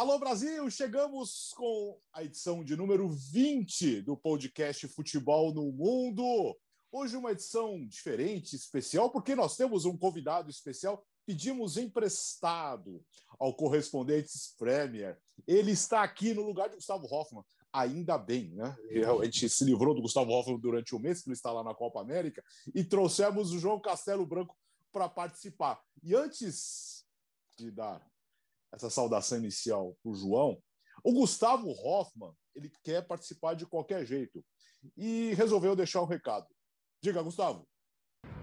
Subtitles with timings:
[0.00, 6.56] Alô Brasil, chegamos com a edição de número 20 do podcast Futebol no Mundo.
[6.90, 11.04] Hoje uma edição diferente, especial, porque nós temos um convidado especial.
[11.26, 13.04] Pedimos emprestado
[13.38, 15.18] ao correspondente Premier.
[15.46, 17.44] Ele está aqui no lugar de Gustavo Hoffmann.
[17.70, 18.74] Ainda bem, né?
[19.20, 21.74] A gente se livrou do Gustavo Hoffmann durante o mês, que ele está lá na
[21.74, 22.42] Copa América,
[22.74, 24.56] e trouxemos o João Castelo Branco
[24.90, 25.78] para participar.
[26.02, 27.04] E antes
[27.58, 28.02] de dar
[28.72, 30.58] essa saudação inicial para o João,
[31.04, 34.44] o Gustavo Hoffman ele quer participar de qualquer jeito
[34.96, 36.46] e resolveu deixar um recado.
[37.02, 37.66] Diga, Gustavo.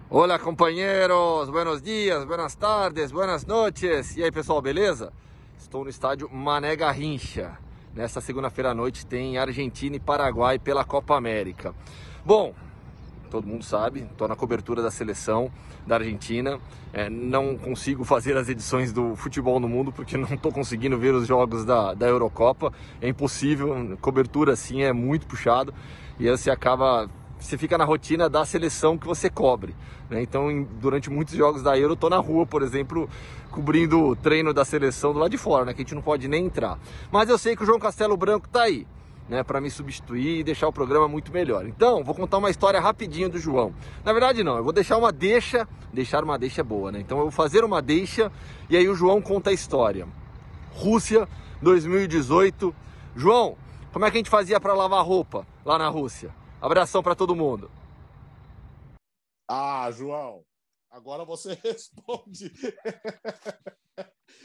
[0.09, 4.15] Olá, companheiros, buenos dias, buenas tardes, buenas noches.
[4.15, 5.11] E aí, pessoal, beleza?
[5.57, 7.59] Estou no estádio Mané Garrincha.
[7.93, 11.75] Nesta segunda-feira à noite tem Argentina e Paraguai pela Copa América.
[12.23, 12.53] Bom,
[13.27, 15.51] todo mundo sabe, estou na cobertura da seleção
[15.85, 16.59] da Argentina.
[16.93, 21.13] É, não consigo fazer as edições do futebol no mundo porque não estou conseguindo ver
[21.13, 22.73] os jogos da, da Eurocopa.
[23.01, 25.73] É impossível, cobertura assim é muito puxado
[26.19, 27.09] e aí você acaba.
[27.39, 29.75] Você fica na rotina da seleção que você cobre.
[30.09, 30.23] Né?
[30.23, 33.07] Então, em, durante muitos jogos da Euro, eu estou na rua, por exemplo,
[33.51, 35.73] cobrindo o treino da seleção do lado de fora, né?
[35.73, 36.79] que a gente não pode nem entrar.
[37.11, 38.87] Mas eu sei que o João Castelo Branco está aí
[39.29, 41.65] né, para me substituir e deixar o programa muito melhor.
[41.67, 43.73] Então, vou contar uma história rapidinho do João.
[44.03, 46.99] Na verdade, não, eu vou deixar uma deixa, deixar uma deixa boa, né?
[46.99, 48.31] Então, eu vou fazer uma deixa
[48.69, 50.07] e aí o João conta a história.
[50.71, 51.27] Rússia
[51.61, 52.73] 2018.
[53.15, 53.57] João,
[53.91, 56.33] como é que a gente fazia para lavar roupa lá na Rússia?
[56.61, 57.69] Abração para todo mundo.
[59.49, 60.41] Ah, João,
[60.89, 62.51] agora você responde.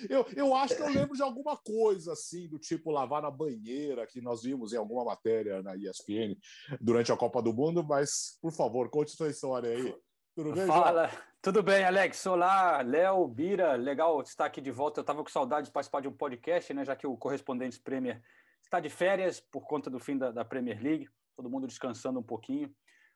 [0.09, 4.07] Eu, eu acho que eu lembro de alguma coisa assim, do tipo lavar na banheira,
[4.07, 6.37] que nós vimos em alguma matéria na ESPN
[6.81, 9.95] durante a Copa do Mundo, mas, por favor, conte sua história aí.
[10.35, 11.23] Tudo bem, Fala, João?
[11.43, 12.25] tudo bem, Alex?
[12.27, 15.01] Olá, Léo, Bira, legal estar aqui de volta.
[15.01, 16.85] Eu estava com saudade de participar de um podcast, né?
[16.85, 18.23] Já que o correspondente Premier
[18.63, 22.23] está de férias por conta do fim da, da Premier League, todo mundo descansando um
[22.23, 22.75] pouquinho.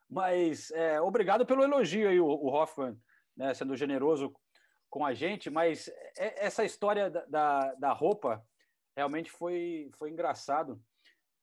[0.09, 2.97] Mas é, obrigado pelo elogio aí, o, o Hoffman,
[3.37, 4.35] né, sendo generoso
[4.89, 8.43] com a gente, mas é, essa história da, da, roupa
[8.97, 10.81] realmente foi, foi engraçado.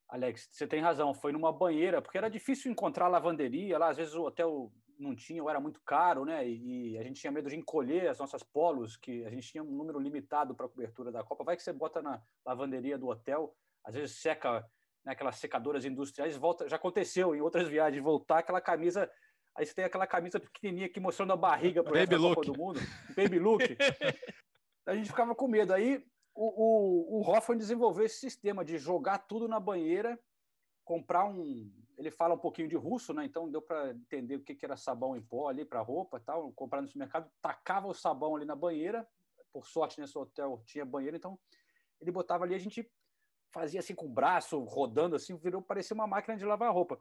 [0.10, 4.16] Alex, você tem razão, foi numa banheira, porque era difícil encontrar lavanderia, lá às vezes
[4.16, 6.48] o hotel não tinha, ou era muito caro, né?
[6.48, 9.72] E, a gente tinha medo de encolher as nossas polos, que a gente tinha um
[9.72, 11.44] número limitado para cobertura da Copa.
[11.44, 14.66] Vai que você bota na lavanderia do hotel, às vezes seca
[15.04, 19.10] né, aquelas secadoras industriais, volta, já aconteceu em outras viagens, voltar aquela camisa
[19.56, 22.80] Aí você tem aquela camisa pequenininha aqui mostrando a barriga para Baby Copa do Mundo.
[23.16, 23.62] Baby look.
[24.86, 25.74] a gente ficava com medo.
[25.74, 26.04] Aí
[26.34, 30.20] o, o, o Hoffman desenvolveu esse sistema de jogar tudo na banheira,
[30.84, 31.72] comprar um.
[31.98, 33.26] Ele fala um pouquinho de russo, né?
[33.26, 36.52] Então deu para entender o que, que era sabão em pó ali para roupa tal.
[36.54, 39.08] Comprar no supermercado, tacava o sabão ali na banheira.
[39.52, 41.40] Por sorte, nesse hotel tinha banheiro, então
[42.02, 42.92] ele botava ali, a gente
[43.52, 47.00] fazia assim com o braço, rodando assim, virou, parecia uma máquina de lavar roupa.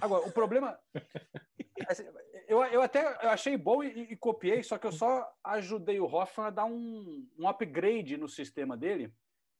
[0.00, 0.78] Agora, o problema.
[1.86, 2.04] Assim,
[2.46, 6.06] eu, eu até eu achei bom e, e, copiei, só que eu só ajudei o
[6.06, 9.12] Hoffman a dar um, um upgrade no sistema dele,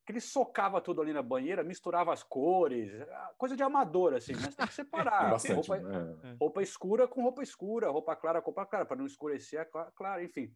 [0.07, 2.91] que ele socava tudo ali na banheira, misturava as cores,
[3.37, 5.31] coisa de amador, assim, mas tem que separar.
[5.33, 6.37] Bastante, roupa, né?
[6.41, 10.23] roupa escura com roupa escura, roupa clara com roupa clara, para não escurecer a clara,
[10.23, 10.51] enfim.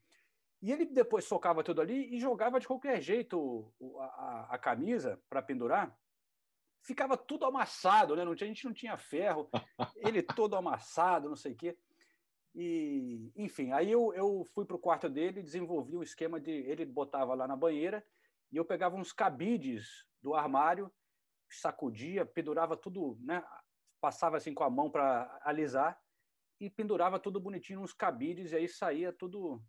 [0.62, 5.20] E ele depois socava tudo ali e jogava de qualquer jeito a, a, a camisa
[5.28, 5.94] para pendurar
[6.82, 8.24] ficava tudo amassado, né?
[8.24, 9.48] Não tinha, a gente não tinha ferro,
[9.96, 11.78] ele todo amassado, não sei o quê.
[12.54, 16.50] E, enfim, aí eu, eu fui para o quarto dele, desenvolvi um esquema de.
[16.50, 18.04] Ele botava lá na banheira
[18.50, 20.92] e eu pegava uns cabides do armário,
[21.48, 23.42] sacudia, pendurava tudo, né?
[24.00, 25.98] Passava assim com a mão para alisar
[26.60, 29.62] e pendurava tudo bonitinho nos cabides e aí saía tudo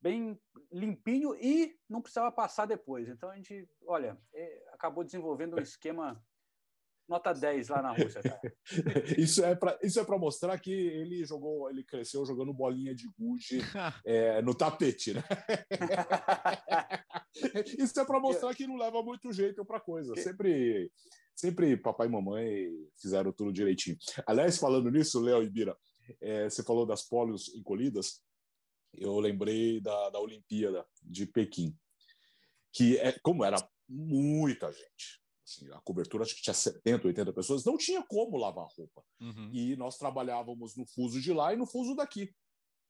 [0.00, 0.38] bem
[0.72, 3.08] limpinho e não precisava passar depois.
[3.08, 6.22] Então a gente, olha, é, acabou desenvolvendo um esquema
[7.10, 8.40] nota 10 lá na Rússia, cara.
[9.18, 13.08] isso é para isso é para mostrar que ele jogou, ele cresceu jogando bolinha de
[13.18, 13.58] gude
[14.06, 15.24] é, no tapete, né?
[17.76, 20.14] isso é para mostrar que não leva muito jeito para coisa.
[20.16, 20.90] Sempre
[21.34, 23.96] sempre papai e mamãe fizeram tudo direitinho.
[24.26, 25.76] Aliás, falando nisso, Léo e Bira,
[26.20, 28.22] é, você falou das polios encolhidas.
[28.94, 31.76] Eu lembrei da, da Olimpíada de Pequim,
[32.72, 33.56] que é como era
[33.88, 35.20] muita gente,
[35.50, 39.02] Assim, a cobertura acho que tinha 70, 80 pessoas, não tinha como lavar roupa.
[39.20, 39.50] Uhum.
[39.52, 42.32] E nós trabalhávamos no fuso de lá e no fuso daqui.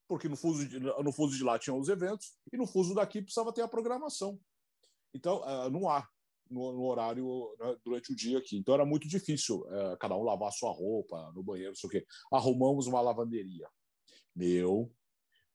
[0.07, 3.23] Porque no fuso de, no fuso de lá tinham os eventos e no fuso daqui
[3.23, 4.39] precisava ter a programação.
[5.15, 6.07] Então, uh, não há
[6.51, 8.57] no, no horário né, durante o dia aqui.
[8.57, 11.89] Então era muito difícil uh, cada um lavar a sua roupa no banheiro, não sei
[11.89, 12.07] o quê.
[12.33, 13.69] Arrumamos uma lavanderia.
[14.35, 14.93] Meu,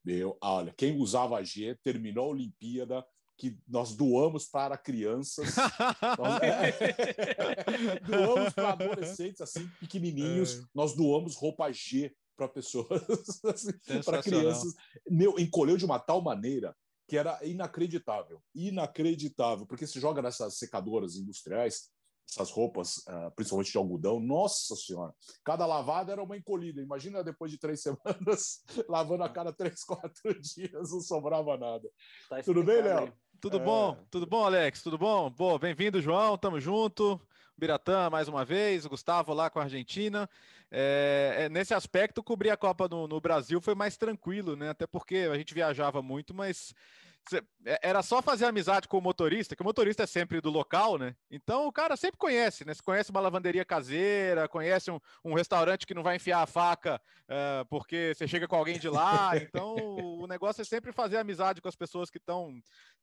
[0.04, 3.06] meu, olha, quem usava a G terminou a Olimpíada
[3.38, 5.56] que nós doamos para crianças,
[6.18, 10.64] nós, é, doamos para adolescentes assim pequenininhos, é.
[10.74, 12.90] nós doamos roupa G para pessoas,
[13.46, 14.74] assim, para crianças.
[15.10, 16.76] Meu, encolheu de uma tal maneira
[17.08, 21.92] que era inacreditável, inacreditável, porque se joga nessas secadoras industriais,
[22.28, 26.82] essas roupas, uh, principalmente de algodão, nossa senhora, cada lavada era uma encolhida.
[26.82, 31.88] Imagina depois de três semanas, lavando a cada três, quatro dias, não sobrava nada.
[32.28, 33.14] Tá Tudo bem, Léo?
[33.46, 33.60] Tudo é...
[33.60, 33.96] bom?
[34.10, 34.82] Tudo bom, Alex?
[34.82, 35.30] Tudo bom?
[35.30, 37.22] Bom, bem-vindo, João, tamo junto.
[37.56, 40.28] Biratã, mais uma vez, o Gustavo lá com a Argentina.
[40.72, 44.72] É, é, nesse aspecto, cobrir a Copa no, no Brasil foi mais tranquilo, né?
[44.72, 46.74] Até porque a gente viajava muito, mas
[47.82, 51.16] era só fazer amizade com o motorista, que o motorista é sempre do local, né?
[51.30, 52.74] Então o cara sempre conhece, né?
[52.74, 57.02] Você conhece uma lavanderia caseira, conhece um, um restaurante que não vai enfiar a faca
[57.24, 59.32] uh, porque você chega com alguém de lá.
[59.56, 62.60] Então o negócio é sempre fazer amizade com as pessoas que estão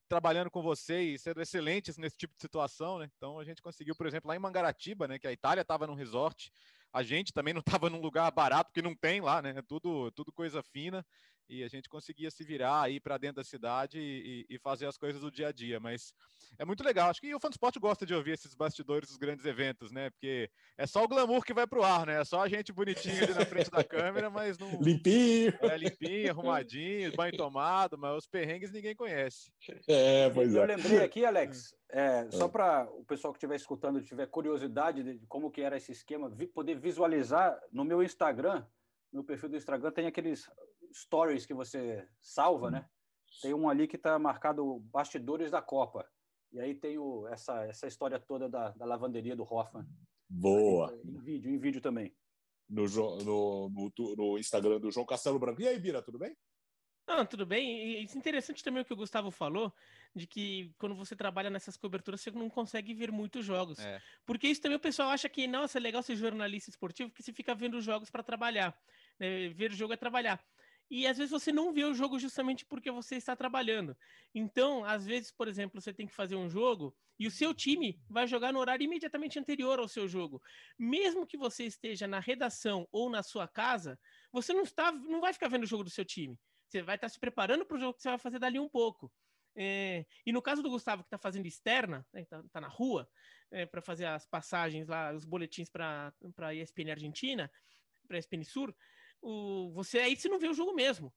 [0.09, 3.09] trabalhando com você e sendo excelentes nesse tipo de situação, né?
[3.17, 5.19] Então a gente conseguiu, por exemplo, lá em Mangaratiba, né?
[5.19, 6.53] Que a Itália estava num resort,
[6.93, 9.55] a gente também não estava num lugar barato, porque não tem lá, né?
[9.57, 11.05] É tudo, tudo coisa fina
[11.49, 14.97] e a gente conseguia se virar aí para dentro da cidade e, e, fazer as
[14.97, 15.79] coisas do dia a dia.
[15.79, 16.15] Mas
[16.59, 17.11] é muito legal.
[17.11, 20.11] Acho que o Fansport gosta de ouvir esses bastidores dos grandes eventos, né?
[20.11, 22.21] Porque é só o glamour que vai pro ar, né?
[22.21, 24.81] É só a gente bonitinho ali na frente da câmera, mas não.
[24.81, 25.53] Limpinho!
[25.61, 29.53] É limpinho, arrumadinho, banho tomado, mas os perrengues ninguém conhece.
[29.87, 30.59] É, pois é.
[30.59, 35.27] Eu lembrei aqui, Alex, é, só para o pessoal que estiver escutando tiver curiosidade de
[35.27, 38.65] como que era esse esquema, poder visualizar no meu Instagram,
[39.13, 40.51] no perfil do Instagram tem aqueles
[40.93, 42.89] stories que você salva, né?
[43.41, 46.09] Tem um ali que está marcado bastidores da Copa.
[46.53, 49.87] E aí tem o, essa, essa história toda da, da lavanderia do Hoffman.
[50.29, 50.95] Boa.
[51.05, 52.15] Em vídeo, em vídeo também.
[52.69, 55.63] No, no, no, no Instagram do João Castelo Branco.
[55.63, 56.37] E aí, Bira, tudo bem?
[57.07, 58.01] Não, tudo bem.
[58.01, 59.73] E interessante também o que o Gustavo falou,
[60.15, 63.79] de que quando você trabalha nessas coberturas, você não consegue ver muitos jogos.
[63.79, 64.01] É.
[64.25, 67.33] Porque isso também o pessoal acha que, nossa, é legal ser jornalista esportivo, porque você
[67.33, 68.79] fica vendo jogos para trabalhar.
[69.19, 69.49] Né?
[69.49, 70.43] Ver o jogo é trabalhar
[70.95, 73.97] e às vezes você não vê o jogo justamente porque você está trabalhando.
[74.35, 77.99] Então, às vezes, por exemplo, você tem que fazer um jogo e o seu time
[78.11, 80.43] vai jogar no horário imediatamente anterior ao seu jogo.
[80.79, 83.99] Mesmo que você esteja na redação ou na sua casa,
[84.31, 86.39] você não está, não vai ficar vendo o jogo do seu time.
[86.69, 89.11] Você vai estar se preparando para o jogo que você vai fazer dali um pouco.
[89.57, 93.09] É, e no caso do Gustavo, que está fazendo externa, está né, tá na rua,
[93.51, 97.51] é, para fazer as passagens lá, os boletins para a ESPN Argentina,
[98.07, 98.75] para a ESPN Sur,
[99.23, 101.13] o, você aí você não vê o jogo mesmo.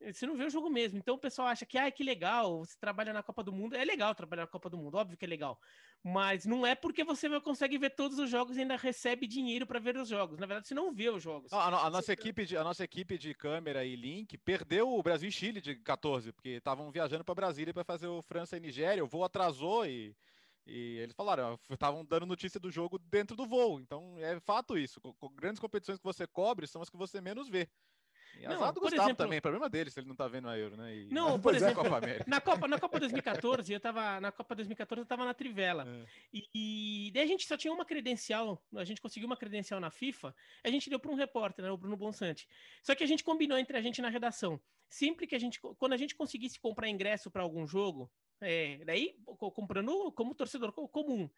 [0.00, 0.98] Você não vê o jogo mesmo.
[0.98, 3.74] Então o pessoal acha que, ah, que legal, você trabalha na Copa do Mundo.
[3.74, 5.58] É legal trabalhar na Copa do Mundo, óbvio que é legal.
[6.02, 9.78] Mas não é porque você consegue ver todos os jogos e ainda recebe dinheiro para
[9.78, 10.38] ver os jogos.
[10.38, 11.50] Na verdade, você não vê os jogos.
[11.52, 15.28] A, a, nossa, equipe de, a nossa equipe de câmera e link perdeu o Brasil
[15.28, 19.02] e Chile de 14, porque estavam viajando para Brasília para fazer o França e Nigéria.
[19.02, 20.14] O voo atrasou e
[20.66, 23.80] e eles falaram, estavam dando notícia do jogo dentro do voo.
[23.80, 25.00] Então é fato isso.
[25.00, 27.68] Com, grandes competições que você cobre são as que você menos vê.
[28.38, 30.76] E não, do Gustavo exemplo, também, problema dele se ele não tá vendo a Euro,
[30.76, 30.96] né?
[30.96, 31.56] E, não, por é.
[31.56, 35.34] exemplo, Copa na Copa, na Copa 2014, eu tava na Copa 2014 eu tava na
[35.34, 35.86] Trivela.
[35.86, 36.06] É.
[36.32, 39.90] E, e, daí a gente só tinha uma credencial, a gente conseguiu uma credencial na
[39.90, 40.34] FIFA,
[40.64, 42.48] a gente deu para um repórter, né, o Bruno Bonsante.
[42.82, 44.60] Só que a gente combinou entre a gente na redação.
[44.88, 49.16] Sempre que a gente, quando a gente conseguisse comprar ingresso para algum jogo, é, daí,
[49.54, 51.28] comprando como torcedor comum.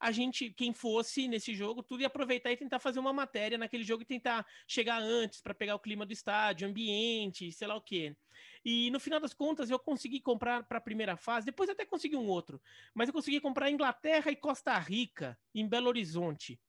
[0.00, 3.82] A gente, quem fosse nesse jogo, tudo ia aproveitar e tentar fazer uma matéria naquele
[3.82, 7.80] jogo e tentar chegar antes para pegar o clima do estádio, ambiente, sei lá o
[7.80, 8.16] quê.
[8.64, 12.16] E no final das contas, eu consegui comprar para a primeira fase, depois até consegui
[12.16, 12.62] um outro,
[12.94, 16.60] mas eu consegui comprar Inglaterra e Costa Rica, em Belo Horizonte.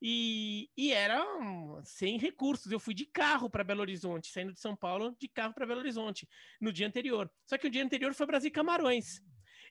[0.00, 1.24] E, e era
[1.84, 2.70] sem recursos.
[2.70, 5.80] Eu fui de carro para Belo Horizonte, saindo de São Paulo, de carro para Belo
[5.80, 6.28] Horizonte,
[6.60, 7.30] no dia anterior.
[7.46, 9.20] Só que o dia anterior foi Brasil Camarões.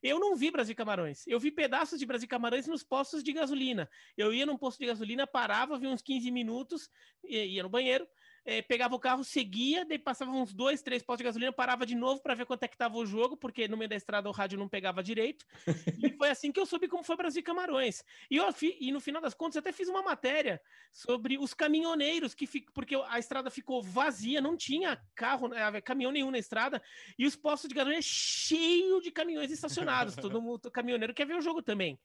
[0.02, 1.26] Eu não vi Brasil Camarões.
[1.26, 3.90] Eu vi pedaços de Brasil Camarões nos postos de gasolina.
[4.18, 6.90] Eu ia num posto de gasolina, parava, vi uns 15 minutos,
[7.24, 8.08] ia no banheiro,
[8.46, 11.96] é, pegava o carro, seguia, daí passava uns dois, três postos de gasolina, parava de
[11.96, 14.32] novo para ver quanto é que tava o jogo, porque no meio da estrada o
[14.32, 15.46] rádio não pegava direito.
[16.04, 18.04] e foi assim que eu soube como foi Brasil e Camarões.
[18.30, 18.46] E, eu,
[18.80, 20.62] e no final das contas, eu até fiz uma matéria
[20.92, 26.12] sobre os caminhoneiros, que fic, porque a estrada ficou vazia, não tinha carro, né, caminhão
[26.12, 26.82] nenhum na estrada,
[27.18, 30.16] e os postos de gasolina cheio de caminhões estacionados.
[30.22, 32.00] Todo mundo, caminhoneiro quer ver o jogo também.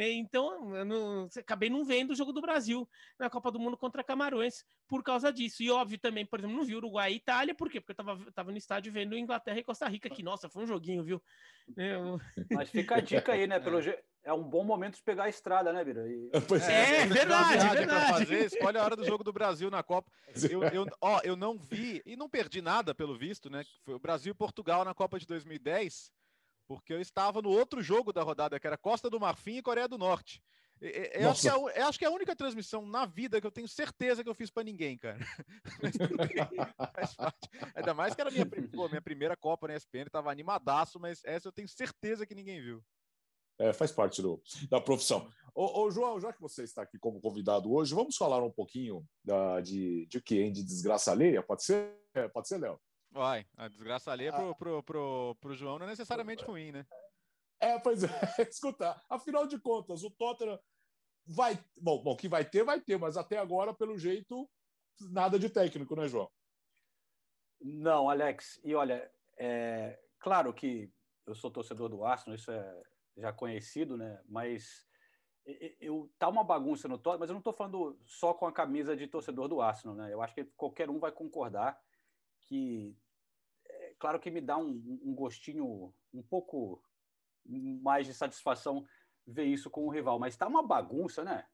[0.00, 2.88] É, então, eu não, acabei não vendo o jogo do Brasil
[3.18, 5.62] na Copa do Mundo contra Camarões por causa disso.
[5.62, 7.80] E óbvio também, por exemplo, não vi Uruguai e Itália, por quê?
[7.80, 10.66] Porque eu tava, tava no estádio vendo Inglaterra e Costa Rica, que nossa, foi um
[10.66, 11.22] joguinho, viu?
[11.76, 12.18] Eu...
[12.50, 13.60] Mas fica a dica aí, né?
[13.60, 13.96] Pelo je...
[14.22, 16.06] É um bom momento de pegar a estrada, né, Bira?
[16.06, 16.30] E...
[16.48, 18.12] Pois é, é, é verdade, é verdade.
[18.12, 20.10] Fazer, escolhe a hora do jogo do Brasil na Copa.
[20.50, 23.64] Eu, eu, ó, eu não vi e não perdi nada, pelo visto, né?
[23.84, 26.10] Foi o Brasil e Portugal na Copa de 2010
[26.70, 29.88] porque eu estava no outro jogo da rodada, que era Costa do Marfim e Coreia
[29.88, 30.40] do Norte.
[30.80, 33.50] Eu acho, é a, eu acho, que é a, única transmissão na vida que eu
[33.50, 35.18] tenho certeza que eu fiz para ninguém, cara.
[37.74, 41.48] Ainda mais que era minha, pô, minha primeira Copa na ESPN, tava animadaço, mas essa
[41.48, 42.80] eu tenho certeza que ninguém viu.
[43.58, 45.28] É, faz parte do, da profissão.
[45.52, 49.04] Ô, ô, João, já que você está aqui como convidado hoje, vamos falar um pouquinho
[49.24, 50.52] da, de, de o que, hein?
[50.52, 51.42] De desgraça alheia?
[51.42, 51.92] Pode ser,
[52.32, 52.80] pode ser, Léo?
[53.10, 54.36] Vai, a desgraça alheia ah.
[54.36, 56.86] pro, pro, pro, pro João não é necessariamente ruim, né?
[57.58, 58.08] É, pois é,
[58.48, 60.58] escuta, afinal de contas, o Tottenham
[61.26, 61.58] vai.
[61.76, 64.48] Bom, bom, que vai ter, vai ter, mas até agora, pelo jeito,
[65.10, 66.30] nada de técnico, né, João?
[67.60, 70.90] Não, Alex, e olha, é, claro que
[71.26, 72.82] eu sou torcedor do Arsenal, isso é
[73.16, 74.20] já conhecido, né?
[74.26, 74.86] Mas
[75.80, 78.96] eu tá uma bagunça no Tottenham, mas eu não estou falando só com a camisa
[78.96, 80.12] de torcedor do Arsenal, né?
[80.12, 81.78] Eu acho que qualquer um vai concordar
[82.50, 82.96] que,
[83.64, 86.82] é, claro que me dá um, um gostinho um pouco
[87.46, 88.84] mais de satisfação
[89.24, 91.46] ver isso com o rival, mas está uma bagunça, né?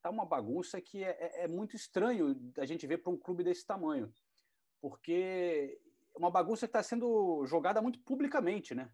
[0.00, 3.42] Tá uma bagunça que é, é, é muito estranho a gente ver para um clube
[3.42, 4.12] desse tamanho,
[4.80, 5.80] porque
[6.14, 8.88] é uma bagunça que está sendo jogada muito publicamente, né?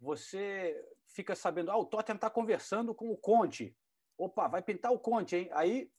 [0.00, 3.76] Você fica sabendo, ah, o Tottenham está conversando com o Conte.
[4.16, 5.50] Opa, vai pintar o Conte, hein?
[5.52, 5.90] Aí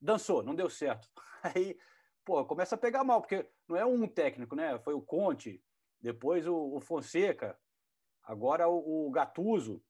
[0.00, 1.08] dançou, não deu certo.
[1.54, 1.78] Aí,
[2.24, 4.78] pô, começa a pegar mal, porque não é um técnico, né?
[4.80, 5.62] Foi o Conte,
[6.00, 7.58] depois o, o Fonseca,
[8.22, 9.82] agora o, o Gattuso.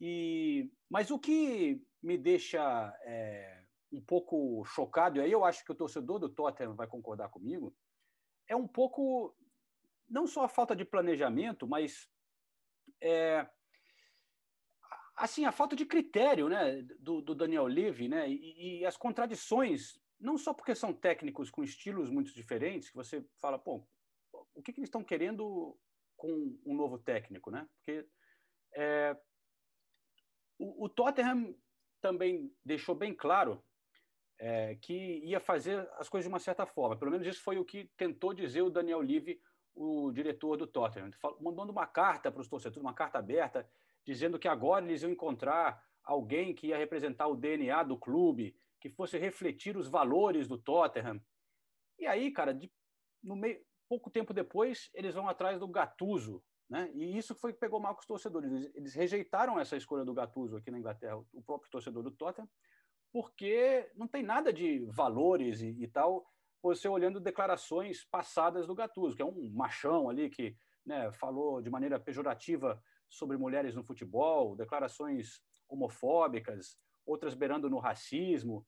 [0.00, 2.60] E, mas o que me deixa
[3.04, 7.28] é, um pouco chocado, e aí eu acho que o torcedor do Tottenham vai concordar
[7.28, 7.74] comigo,
[8.48, 9.34] é um pouco,
[10.08, 12.08] não só a falta de planejamento, mas
[13.00, 13.46] é,
[15.16, 20.00] assim, a falta de critério né, do, do Daniel Levy né, e, e, as contradições,
[20.22, 23.84] não só porque são técnicos com estilos muito diferentes, que você fala, pô,
[24.54, 25.76] o que, que eles estão querendo
[26.16, 27.68] com um novo técnico, né?
[27.74, 28.06] Porque
[28.74, 29.16] é,
[30.58, 31.54] o, o, Tottenham
[32.00, 33.62] também deixou bem claro
[34.38, 36.96] é, que ia fazer as coisas de uma certa forma.
[36.96, 39.40] Pelo menos isso foi o que tentou dizer o Daniel Levy,
[39.74, 41.10] o diretor do Tottenham,
[41.40, 43.68] mandando uma carta para os torcedores, uma carta aberta,
[44.04, 48.90] dizendo que agora eles iam encontrar alguém que ia representar o DNA do clube, que
[48.90, 51.22] fosse refletir os valores do Tottenham.
[52.00, 52.68] E aí, cara, de,
[53.22, 56.90] no meio, pouco tempo depois, eles vão atrás do Gattuso, né?
[56.92, 58.50] E isso foi que pegou mal com os torcedores.
[58.50, 62.48] Eles, eles rejeitaram essa escolha do Gattuso aqui na Inglaterra, o próprio torcedor do Tottenham,
[63.12, 66.26] porque não tem nada de valores e, e tal.
[66.60, 71.70] Você olhando declarações passadas do Gattuso, que é um machão ali que né, falou de
[71.70, 78.66] maneira pejorativa sobre mulheres no futebol, declarações homofóbicas, outras beirando no racismo.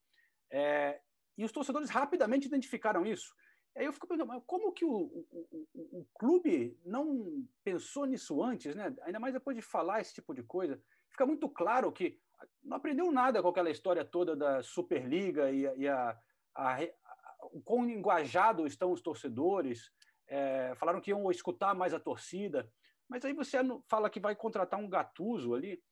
[0.56, 1.00] É,
[1.36, 3.34] e os torcedores rapidamente identificaram isso.
[3.76, 5.26] Aí eu fico pensando, como que o, o,
[5.74, 8.94] o, o, clube não pensou nisso antes, né?
[9.02, 10.80] Ainda mais depois de falar esse tipo de coisa.
[11.10, 12.16] Fica muito claro que
[12.62, 16.16] não aprendeu nada com aquela história toda da Superliga e, e a,
[16.54, 16.88] a, a,
[17.50, 19.90] o quão engajados estão os torcedores.
[20.28, 22.70] É, falaram que iam escutar mais a torcida.
[23.08, 23.58] Mas aí você
[23.88, 25.82] fala que vai contratar um gatuso ali,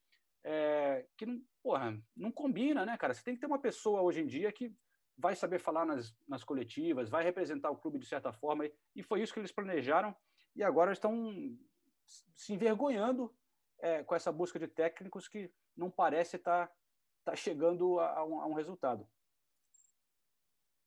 [0.44, 3.14] é, que não, porra, não combina, né, cara?
[3.14, 4.75] Você tem que ter uma pessoa hoje em dia que
[5.16, 9.22] vai saber falar nas, nas coletivas, vai representar o clube de certa forma, e foi
[9.22, 10.14] isso que eles planejaram,
[10.56, 11.32] e agora estão
[12.34, 13.34] se envergonhando
[13.78, 16.75] é, com essa busca de técnicos que não parece estar tá,
[17.25, 19.06] tá chegando a, a, um, a um resultado.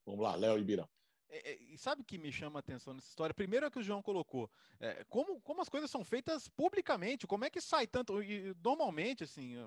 [0.06, 0.88] Vamos lá, Léo Ibirão.
[1.30, 3.34] É, é, e sabe o que me chama a atenção nessa história?
[3.34, 4.50] Primeiro é que o João colocou.
[4.80, 8.22] É, como, como as coisas são feitas publicamente, como é que sai tanto.
[8.22, 9.58] E, normalmente, assim,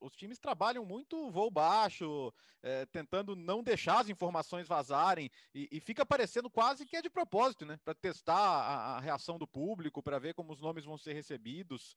[0.00, 5.80] os times trabalham muito voo baixo, é, tentando não deixar as informações vazarem, e, e,
[5.80, 7.78] fica parecendo quase que é de propósito, né?
[7.84, 11.96] Para testar a, a, reação do público, para ver como os nomes vão ser recebidos.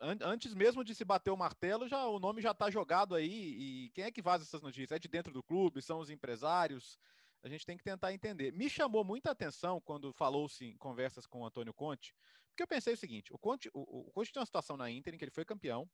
[0.00, 3.86] Antes mesmo de se bater o martelo, já o nome já está jogado aí.
[3.86, 4.92] E quem é que vaza essas notícias?
[4.92, 5.82] É de dentro do clube?
[5.82, 6.98] São os empresários?
[7.44, 8.52] A gente tem que tentar entender.
[8.52, 12.14] Me chamou muita atenção quando falou-se em conversas com o Antônio Conte,
[12.48, 15.14] porque eu pensei o seguinte: o Conte, o, o Conte tem uma situação na Inter
[15.14, 15.88] em que ele foi campeão,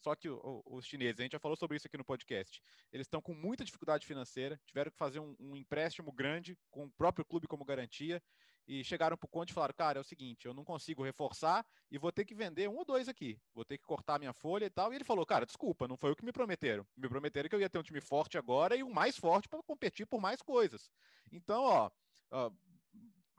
[0.00, 2.62] só que o, o, os chineses, a gente já falou sobre isso aqui no podcast,
[2.90, 6.90] eles estão com muita dificuldade financeira, tiveram que fazer um, um empréstimo grande com o
[6.92, 8.22] próprio clube como garantia,
[8.66, 11.66] e chegaram para o Conte e falaram: Cara, é o seguinte, eu não consigo reforçar
[11.90, 14.64] e vou ter que vender um ou dois aqui, vou ter que cortar minha folha
[14.64, 14.92] e tal.
[14.92, 16.86] E ele falou: Cara, desculpa, não foi o que me prometeram.
[16.96, 19.62] Me prometeram que eu ia ter um time forte agora e um mais forte para
[19.62, 20.90] competir por mais coisas.
[21.30, 21.90] Então, ó,
[22.30, 22.50] ó,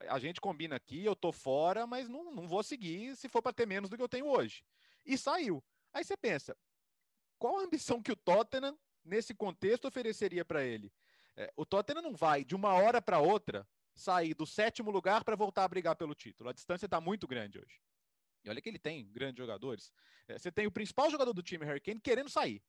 [0.07, 3.53] a gente combina aqui, eu tô fora, mas não, não vou seguir se for para
[3.53, 4.63] ter menos do que eu tenho hoje.
[5.05, 5.63] E saiu.
[5.91, 6.55] Aí você pensa:
[7.39, 10.93] qual a ambição que o Tottenham, nesse contexto, ofereceria para ele?
[11.35, 15.35] É, o Tottenham não vai de uma hora para outra sair do sétimo lugar para
[15.35, 16.49] voltar a brigar pelo título.
[16.49, 17.79] A distância está muito grande hoje.
[18.43, 19.91] E olha que ele tem grandes jogadores.
[20.27, 22.61] É, você tem o principal jogador do time, Harry Kane, querendo sair.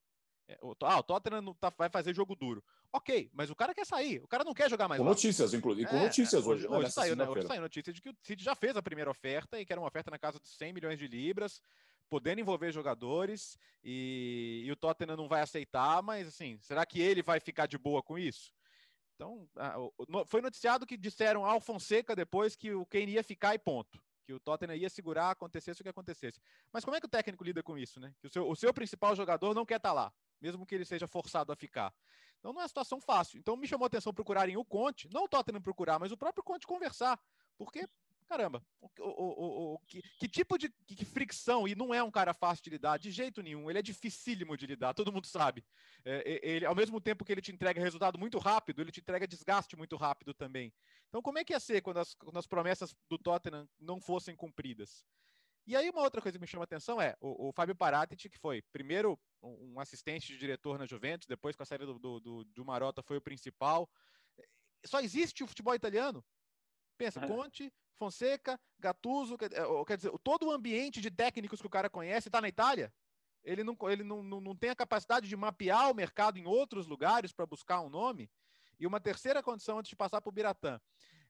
[0.49, 2.65] É, o, ah, o Tottenham tá, vai fazer jogo duro.
[2.93, 4.99] Ok, mas o cara quer sair, o cara não quer jogar mais.
[4.99, 5.11] Com lá.
[5.11, 5.89] notícias, inclusive.
[5.89, 6.67] Com é, notícias hoje.
[6.67, 7.29] Hoje, hoje saiu, né?
[7.29, 9.81] hoje saiu notícia de que o City já fez a primeira oferta e que era
[9.81, 11.61] uma oferta na casa de 100 milhões de libras,
[12.09, 17.23] podendo envolver jogadores, e, e o Tottenham não vai aceitar, mas assim, será que ele
[17.23, 18.55] vai ficar de boa com isso?
[19.17, 19.49] Então,
[20.27, 24.33] foi noticiado que disseram ao Fonseca depois que o Kane ia ficar e ponto que
[24.33, 26.41] o Tottenham ia segurar, acontecesse o que acontecesse.
[26.73, 28.13] Mas como é que o técnico lida com isso, né?
[28.21, 30.85] Que o seu, o seu principal jogador não quer estar tá lá, mesmo que ele
[30.85, 31.95] seja forçado a ficar.
[32.41, 33.39] Então não é uma situação fácil.
[33.39, 36.43] Então me chamou a atenção procurarem o Conte, não o Tottenham procurar, mas o próprio
[36.43, 37.19] Conte conversar,
[37.57, 37.89] porque
[38.27, 42.35] caramba, o, o, o, que, que, tipo de que fricção, e não é um cara
[42.35, 45.65] fácil de lidar, de jeito nenhum, ele é dificílimo de lidar, todo mundo sabe.
[46.05, 49.27] É, ele, ao mesmo tempo que ele te entrega resultado muito rápido, ele te entrega
[49.27, 50.73] desgaste muito rápido também.
[51.09, 54.35] Então, como é que ia ser quando as, quando as promessas do Tottenham não fossem
[54.35, 55.05] cumpridas?
[55.67, 58.29] E aí, uma outra coisa que me chama a atenção é o, o Fábio Paratici,
[58.29, 62.21] que foi primeiro um assistente de diretor na Juventus, depois com a série do, do,
[62.21, 63.89] do, do Marota foi o principal.
[64.85, 66.25] Só existe o futebol italiano.
[66.97, 67.27] Pensa, é.
[67.27, 71.91] Conte, Fonseca, Gattuso, quer, eh, quer dizer, todo o ambiente de técnicos que o cara
[71.91, 72.93] conhece está na Itália.
[73.45, 76.87] Ele, não, ele não, não, não tem a capacidade de mapear o mercado em outros
[76.87, 78.31] lugares para buscar um nome.
[78.79, 80.81] E uma terceira condição antes de passar para o Biratã.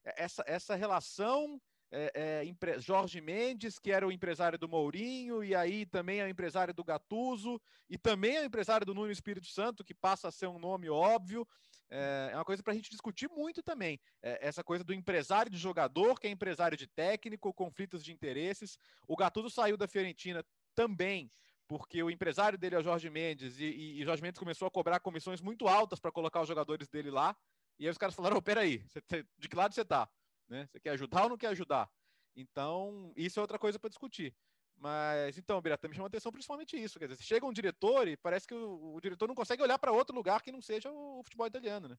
[0.03, 5.55] É, essa, essa relação é, é, Jorge Mendes, que era o empresário do Mourinho, e
[5.55, 9.47] aí também é o empresário do Gatuso, e também é o empresário do Nuno Espírito
[9.47, 11.47] Santo, que passa a ser um nome óbvio.
[11.89, 13.99] É, é uma coisa para a gente discutir muito também.
[14.21, 18.77] É, essa coisa do empresário de jogador, que é empresário de técnico, conflitos de interesses.
[19.07, 21.29] O Gattuso saiu da Fiorentina também,
[21.67, 24.71] porque o empresário dele é o Jorge Mendes, e, e, e Jorge Mendes começou a
[24.71, 27.35] cobrar comissões muito altas para colocar os jogadores dele lá.
[27.79, 30.09] E aí os caras falaram: oh, peraí, você, de que lado você está?
[30.47, 30.67] Né?
[30.67, 31.89] Você quer ajudar ou não quer ajudar?
[32.35, 34.35] Então, isso é outra coisa para discutir.
[34.79, 36.99] Mas então, Birata, me chama a atenção principalmente isso.
[36.99, 39.91] Quer dizer, chega um diretor e parece que o, o diretor não consegue olhar para
[39.91, 41.97] outro lugar que não seja o, o futebol italiano, né?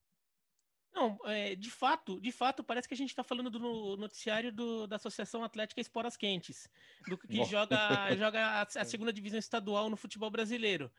[0.92, 4.86] Não, é, de fato, de fato, parece que a gente está falando do noticiário do,
[4.86, 6.68] da Associação Atlética Esporas Quentes,
[7.06, 7.76] do que joga,
[8.16, 10.90] joga a, a, segunda divisão estadual no futebol brasileiro.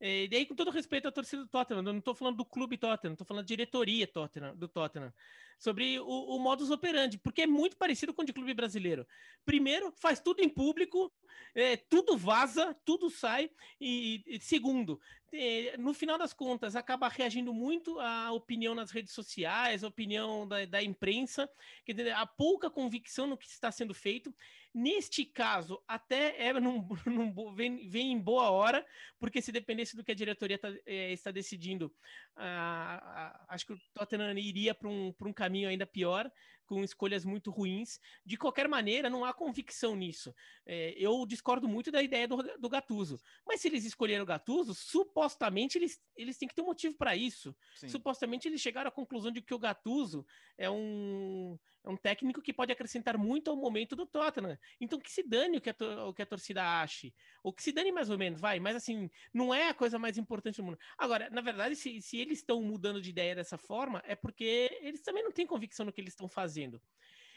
[0.00, 2.44] É, e daí, com todo respeito à torcida do Tottenham, eu não estou falando do
[2.44, 5.12] clube Tottenham, estou falando da diretoria Tottenham, do Tottenham
[5.58, 9.06] sobre o, o modus operandi, porque é muito parecido com o de clube brasileiro.
[9.44, 11.12] Primeiro, faz tudo em público,
[11.54, 15.00] é, tudo vaza, tudo sai, e, e segundo,
[15.32, 20.46] é, no final das contas, acaba reagindo muito à opinião nas redes sociais, a opinião
[20.46, 21.48] da, da imprensa,
[21.86, 24.34] dizer, a pouca convicção no que está sendo feito.
[24.72, 28.86] Neste caso, até é num, num, vem, vem, em boa hora,
[29.18, 31.92] porque se dependesse do que a diretoria tá, é, está decidindo,
[32.36, 36.30] ah, ah, acho que o Tottenham iria para um, um caminho ainda pior
[36.68, 37.98] com escolhas muito ruins.
[38.24, 40.34] De qualquer maneira, não há convicção nisso.
[40.66, 43.18] É, eu discordo muito da ideia do, do Gattuso.
[43.46, 47.16] Mas se eles escolheram o Gattuso, supostamente eles, eles têm que ter um motivo para
[47.16, 47.56] isso.
[47.74, 47.88] Sim.
[47.88, 50.26] Supostamente eles chegaram à conclusão de que o Gattuso
[50.58, 54.58] é um, é um técnico que pode acrescentar muito ao momento do Tottenham.
[54.78, 57.14] Então que se dane o que a, o que a torcida ache.
[57.42, 58.60] Ou que se dane mais ou menos, vai.
[58.60, 60.78] Mas assim, não é a coisa mais importante do mundo.
[60.98, 65.00] Agora, na verdade, se, se eles estão mudando de ideia dessa forma, é porque eles
[65.00, 66.80] também não têm convicção no que eles estão fazendo fazendo.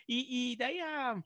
[0.08, 1.24] E, e daí a,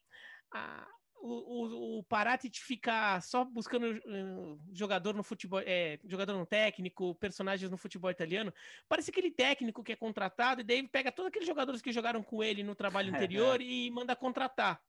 [0.51, 6.37] a o, o, o Parati de ficar só buscando uh, jogador no futebol, é, jogador
[6.37, 8.53] no técnico, personagens no futebol italiano,
[8.87, 12.43] parece aquele técnico que é contratado e daí pega todos aqueles jogadores que jogaram com
[12.43, 14.79] ele no trabalho anterior e manda contratar.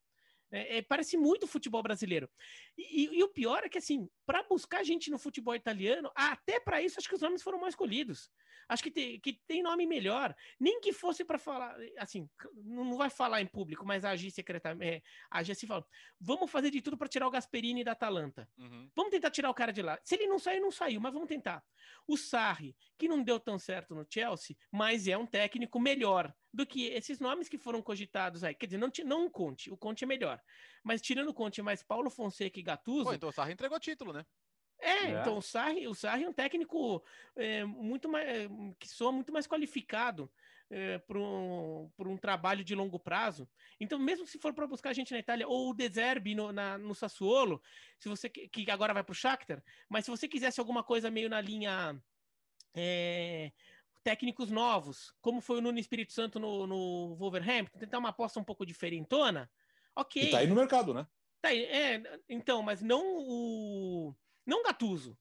[0.51, 2.31] É, é, parece muito futebol brasileiro.
[2.77, 6.61] E, e, e, o pior é que, assim, para buscar gente no futebol italiano, até
[6.61, 8.31] para isso, acho que os nomes foram mais escolhidos.
[8.69, 10.35] Acho que tem, que tem nome melhor.
[10.59, 15.03] Nem que fosse para falar, assim, não vai falar em público, mas agir secretamente, é,
[15.31, 15.87] agir assim, fala,
[16.21, 18.49] vamos fazer de tudo para tirar o Gasperini da Atalanta.
[18.59, 18.91] Uhum.
[18.95, 19.99] Vamos tentar tirar o cara de lá.
[20.03, 21.63] Se ele não sair, não saiu, mas vamos tentar.
[22.07, 26.67] O Sarri, que não deu tão certo no Chelsea, mas é um técnico melhor do
[26.67, 28.55] que esses nomes que foram cogitados aí.
[28.55, 30.41] Quer dizer, não, não o Conte, o Conte é melhor.
[30.83, 33.05] Mas tirando o Conte, mais Paulo Fonseca e Gattuso...
[33.05, 34.25] Pô, então o Sarri entregou título, né?
[34.81, 37.03] É, é, então o Sarri, o Sarri é um técnico
[37.35, 38.27] é, muito mais,
[38.79, 40.31] que soa muito mais qualificado
[40.71, 43.49] é, para um, um trabalho de longo prazo.
[43.81, 46.95] Então, mesmo se for para buscar gente na Itália, ou o Deserbi no, na, no
[46.95, 47.63] Sassuolo,
[47.99, 51.29] se você que agora vai para o Shakhtar, mas se você quisesse alguma coisa meio
[51.29, 52.01] na linha
[52.75, 53.53] é,
[54.07, 58.45] técnicos novos, como foi o Nuno Espírito Santo no, no Wolverhampton, tentar uma aposta um
[58.45, 59.51] pouco diferentona,
[59.97, 60.23] ok.
[60.23, 61.09] E tá aí no mercado, né?
[61.42, 64.14] Tá aí, é, então, mas não o
[64.47, 65.19] não Gatuso.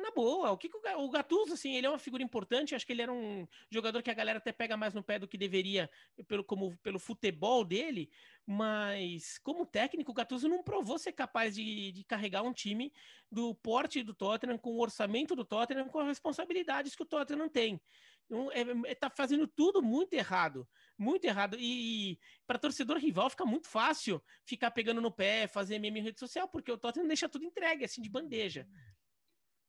[0.00, 2.92] Na boa, o que, que o Gattuso, assim, ele é uma figura importante, acho que
[2.92, 5.90] ele era um jogador que a galera até pega mais no pé do que deveria
[6.26, 8.10] pelo, como, pelo futebol dele,
[8.46, 12.92] mas como técnico, o Gattuso não provou ser capaz de, de carregar um time
[13.30, 17.48] do porte do Tottenham, com o orçamento do Tottenham, com as responsabilidades que o Tottenham
[17.48, 17.80] tem.
[18.26, 20.66] Então, é, é, tá fazendo tudo muito errado,
[20.96, 21.56] muito errado.
[21.58, 26.02] E, e para torcedor rival fica muito fácil ficar pegando no pé, fazer meme em
[26.02, 28.66] rede social, porque o Tottenham deixa tudo entregue, assim, de bandeja.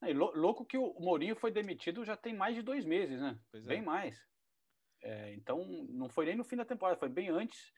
[0.06, 3.38] É, louco que o Mourinho foi demitido já tem mais de dois meses, né?
[3.54, 3.60] É.
[3.62, 4.20] Bem mais.
[5.02, 7.72] É, então, não foi nem no fim da temporada, foi bem antes.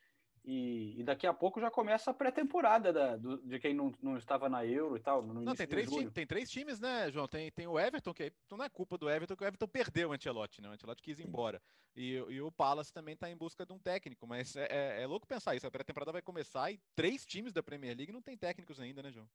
[0.47, 4.63] E, e daqui a pouco já começa a pré-temporada de quem não, não estava na
[4.63, 5.25] Euro e tal.
[5.25, 7.27] não, tem três, time, tem três times, né, João?
[7.27, 10.13] Tem, tem o Everton, que não é culpa do Everton, que o Everton perdeu o
[10.13, 10.69] Ancelotti, né?
[10.69, 11.59] O Ancelotti quis ir embora.
[11.95, 15.07] E, e o Palace também está em busca de um técnico, mas é, é, é
[15.07, 15.65] louco pensar isso.
[15.65, 19.11] A pré-temporada vai começar e três times da Premier League não tem técnicos ainda, né,
[19.11, 19.27] João?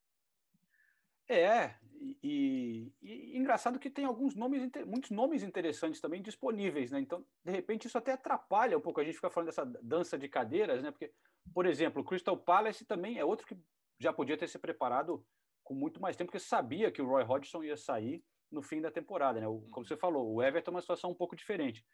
[1.30, 6.98] É, e, e, e, engraçado que tem alguns nomes, muitos nomes interessantes também disponíveis, né?
[6.98, 10.28] Então, de repente, isso até atrapalha um pouco a gente ficar falando dessa dança de
[10.28, 10.90] cadeiras, né?
[10.90, 11.12] Porque,
[11.54, 13.56] por exemplo, o Crystal Palace também é outro que
[13.96, 15.24] já podia ter se preparado
[15.62, 18.90] com muito mais tempo, porque sabia que o Roy Hodgson ia sair no fim da
[18.90, 19.46] temporada, né?
[19.46, 21.86] O, como você falou, o Everton é uma situação um pouco diferente.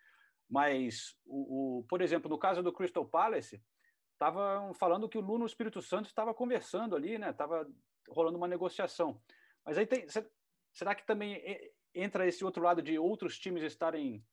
[0.48, 3.62] Mas, o, o por exemplo, no caso do Crystal Palace,
[4.14, 7.28] estavam falando que o Nuno Espírito Santo estava conversando ali, né?
[7.28, 7.68] Estava
[8.08, 9.20] rolando uma negociação.
[9.64, 10.06] Mas aí tem,
[10.72, 11.42] será que também
[11.94, 14.24] entra esse outro lado de outros times estarem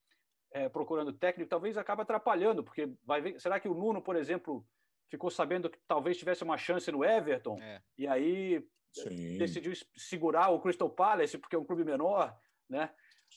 [0.51, 1.49] é, procurando técnico?
[1.49, 4.65] Talvez acabe atrapalhando, porque vai ver, será que o Nuno, por exemplo,
[5.09, 7.81] ficou sabendo que talvez tivesse uma chance no Everton é.
[7.97, 9.37] e aí Sim.
[9.37, 12.35] decidiu segurar o Crystal Palace porque é um clube menor,
[12.69, 12.93] né?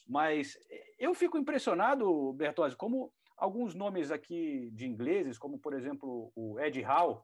[0.06, 0.58] Mas
[0.98, 6.82] eu fico impressionado, Bertozzi, como alguns nomes aqui de ingleses, como por exemplo o Ed
[6.84, 7.20] Howe,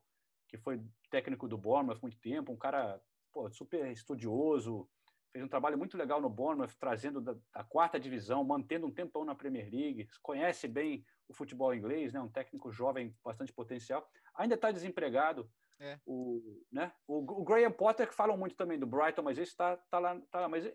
[0.52, 0.78] que foi
[1.10, 3.00] técnico do Bournemouth muito tempo, um cara
[3.32, 4.86] pô, super estudioso,
[5.32, 9.24] fez um trabalho muito legal no Bournemouth, trazendo da, da, quarta divisão, mantendo um tempão
[9.24, 12.20] na Premier League, conhece bem o futebol inglês, né?
[12.20, 15.50] um técnico jovem, bastante potencial, ainda está desempregado.
[15.80, 15.98] É.
[16.06, 16.92] O, né?
[17.08, 20.20] O, o, Graham Potter, que falam muito também do Brighton, mas esse está tá lá,
[20.30, 20.48] tá lá.
[20.48, 20.70] Mas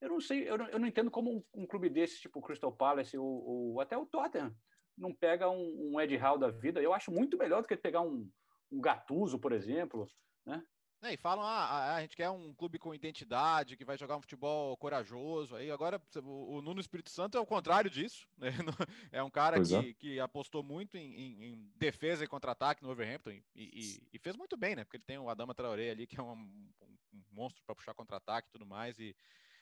[0.00, 2.42] eu não sei, eu não, eu não entendo como um, um, clube desse, tipo o
[2.42, 4.54] Crystal Palace ou, ou até o Tottenham,
[4.98, 6.82] não pega um, um Ed Howe da vida.
[6.82, 8.28] Eu acho muito melhor do que pegar um,
[8.70, 10.08] um Gatuso, por exemplo,
[10.44, 10.62] né?
[11.02, 14.20] É, e falam, ah, a gente quer um clube com identidade, que vai jogar um
[14.20, 15.56] futebol corajoso.
[15.56, 18.26] Aí agora o, o Nuno Espírito Santo é o contrário disso.
[18.36, 18.50] Né?
[19.10, 19.94] É um cara que, é.
[19.94, 24.36] que apostou muito em, em, em defesa e contra-ataque no Overhampton e, e, e, fez
[24.36, 24.84] muito bem, né?
[24.84, 27.94] Porque ele tem o Adama Traoré ali, que é um, um, um monstro para puxar
[27.94, 28.98] contra-ataque e tudo mais.
[28.98, 29.16] E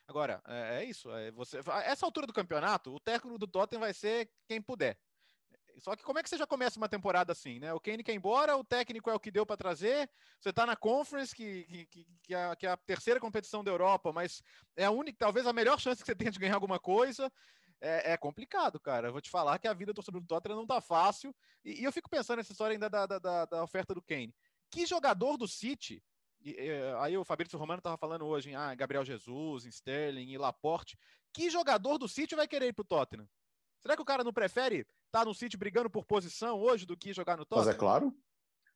[0.08, 1.10] agora, é, é isso.
[1.12, 4.98] É você, essa altura do campeonato, o técnico do Tottenham vai ser quem puder.
[5.80, 7.72] Só que como é que você já começa uma temporada assim, né?
[7.72, 10.10] O Kane quer ir embora, o técnico é o que deu para trazer,
[10.40, 14.12] você está na Conference, que, que, que, é, que, é, a terceira competição da Europa,
[14.12, 14.42] mas
[14.76, 17.30] é a única, talvez a melhor chance que você tem de ganhar alguma coisa.
[17.80, 19.08] É, é complicado, cara.
[19.08, 21.34] Eu vou te falar que a vida do torcedor do Tottenham não tá fácil.
[21.64, 24.34] E, e eu fico pensando nessa história ainda da, da, da, oferta do Kane.
[24.70, 26.02] Que jogador do City
[26.40, 30.32] e, e, aí o Fabrício Romano estava falando hoje em ah, Gabriel Jesus, em Sterling,
[30.32, 30.98] em Laporte.
[31.32, 33.28] Que jogador do City vai querer ir pro Tottenham?
[33.80, 37.12] Será que o cara não prefere tá no City brigando por posição hoje do que
[37.12, 37.66] jogar no Tottenham?
[37.66, 38.14] Mas é claro.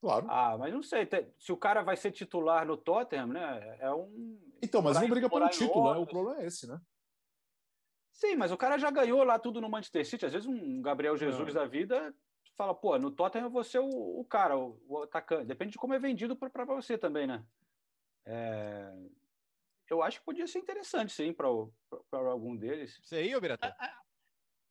[0.01, 0.27] Claro.
[0.29, 1.07] Ah, mas não sei.
[1.39, 3.77] Se o cara vai ser titular no Tottenham, né?
[3.79, 4.37] É um.
[4.61, 5.99] Então, mas não briga pelo título, né?
[5.99, 6.77] O problema é esse, né?
[8.11, 10.25] Sim, mas o cara já ganhou lá tudo no Manchester City.
[10.25, 11.53] Às vezes um Gabriel Jesus é.
[11.53, 12.13] da vida
[12.55, 15.45] fala, pô, no Tottenham você é o, o cara, o, o, atacante.
[15.45, 17.43] Depende de como é vendido para você também, né?
[18.25, 18.93] É...
[19.89, 21.47] Eu acho que podia ser interessante, sim, para
[22.11, 22.99] algum deles.
[23.03, 23.73] Você aí, Biratã?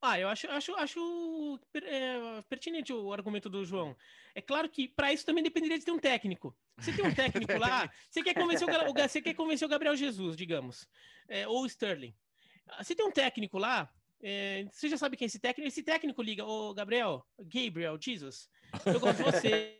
[0.05, 3.97] Ah, eu acho, acho, acho é, pertinente o argumento do João.
[4.35, 6.53] É claro que para isso também dependeria de ter um técnico.
[6.77, 10.37] Você tem um técnico lá, você quer convencer o, você quer convencer o Gabriel Jesus,
[10.37, 10.88] digamos,
[11.29, 12.12] é, ou o Sterling.
[12.79, 13.88] Você tem um técnico lá,
[14.21, 15.69] é, você já sabe quem é esse técnico?
[15.69, 18.51] Esse técnico liga, ô Gabriel, Gabriel, Jesus,
[18.85, 19.79] eu gosto de você.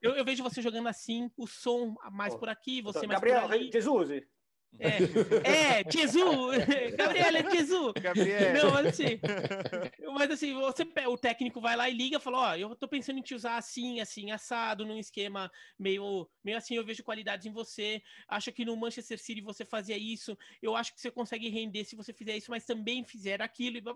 [0.00, 3.52] Eu, eu vejo você jogando assim, o som mais por aqui, você mais Gabriel, por
[3.54, 3.72] ali.
[3.72, 4.10] Jesus,
[4.78, 6.58] é, é Jesus!
[6.96, 7.92] Gabriel, é Jesus!
[8.00, 8.54] Gabriel.
[8.54, 9.20] Não, mas assim,
[10.14, 13.18] mas assim, você, o técnico vai lá e liga e fala: Ó, eu tô pensando
[13.18, 16.76] em te usar assim, assim, assado, num esquema meio, meio assim.
[16.76, 18.02] Eu vejo qualidades em você.
[18.28, 20.36] Acho que no Manchester City você fazia isso.
[20.62, 23.80] Eu acho que você consegue render se você fizer isso, mas também fizer aquilo e
[23.80, 23.94] blá.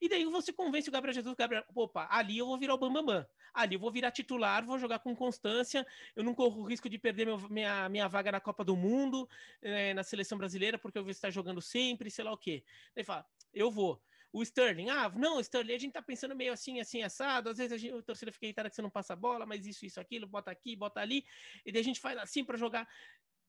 [0.00, 3.04] E daí você convence o Gabriel Jesus: Gabriel, opa, ali eu vou virar o Bambambam.
[3.04, 3.26] Bam, bam.
[3.54, 5.86] Ali eu vou virar titular, vou jogar com constância.
[6.16, 9.28] Eu não corro o risco de perder meu, minha, minha vaga na Copa do Mundo,
[9.62, 12.64] é, na seleção brasileira, porque eu vejo está jogando sempre, sei lá o quê.
[12.94, 14.02] Ele fala, eu vou.
[14.32, 17.50] O Sterling, ah, não, Sterling, a gente tá pensando meio assim, assim, assado.
[17.50, 19.64] Às vezes a, gente, a torcida fica irritada que você não passa a bola, mas
[19.64, 21.24] isso, isso, aquilo, bota aqui, bota ali.
[21.64, 22.88] E daí a gente faz assim para jogar.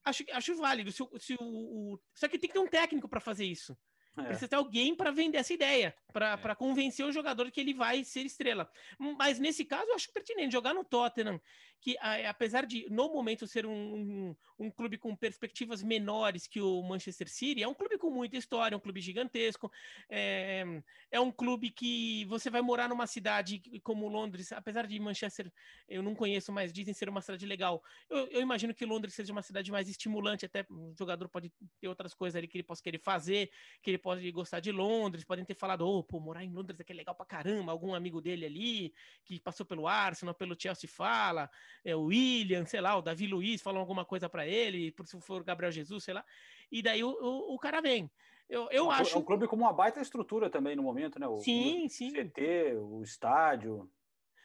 [0.04, 0.92] acho, acho válido.
[0.92, 3.76] Se, se o, o, só que tem que ter um técnico para fazer isso.
[4.18, 4.24] É.
[4.24, 6.56] Precisa ter alguém para vender essa ideia, para é.
[6.56, 8.70] convencer o jogador que ele vai ser estrela.
[8.98, 11.42] Mas nesse caso, eu acho pertinente jogar no Tottenham,
[11.86, 16.82] que apesar de, no momento, ser um, um, um, clube com perspectivas menores que o
[16.82, 19.72] Manchester City, é um clube com muita história, um clube gigantesco,
[20.10, 20.66] é,
[21.12, 25.54] é um clube que você vai morar numa cidade como Londres, apesar de Manchester,
[25.88, 27.84] eu não conheço, mas dizem ser uma cidade legal.
[28.10, 31.88] Eu, eu imagino que Londres seja uma cidade mais estimulante, até o jogador pode ter
[31.88, 33.52] outras coisas ali que ele possa querer fazer,
[33.84, 36.84] que ele pode gostar de Londres, podem ter falado, oh, pô, morar em Londres é
[36.84, 38.94] que é legal pra caramba, algum amigo dele ali,
[39.24, 41.48] que passou pelo Arsenal, pelo Chelsea fala,
[41.84, 45.20] é, o William, sei lá, o Davi Luiz falam alguma coisa para ele, por se
[45.22, 46.24] for Gabriel Jesus, sei lá,
[46.72, 48.10] e daí o, o, o cara vem.
[48.50, 49.16] Eu, eu é acho.
[49.16, 51.28] É um clube com uma baita estrutura também no momento, né?
[51.28, 52.12] O, sim, sim.
[52.12, 53.90] CT, o estádio.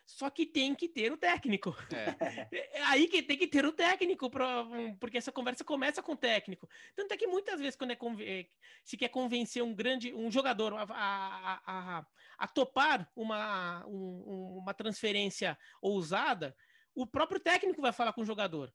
[0.06, 1.74] Só que tem que ter o técnico.
[1.92, 2.48] É.
[2.74, 4.66] é aí que tem que ter o técnico, pra,
[4.98, 6.68] porque essa conversa começa com o técnico.
[6.96, 8.46] Tanto é que muitas vezes, quando é é,
[8.82, 12.06] se quer convencer um grande um jogador a, a, a,
[12.38, 16.56] a topar uma, um, uma transferência ousada,
[17.02, 18.72] o próprio técnico vai falar com o jogador.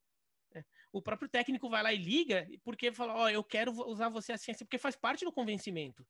[0.53, 4.09] É, o próprio técnico vai lá e liga, porque fala: Ó, oh, eu quero usar
[4.09, 6.05] você a ciência, porque faz parte do convencimento.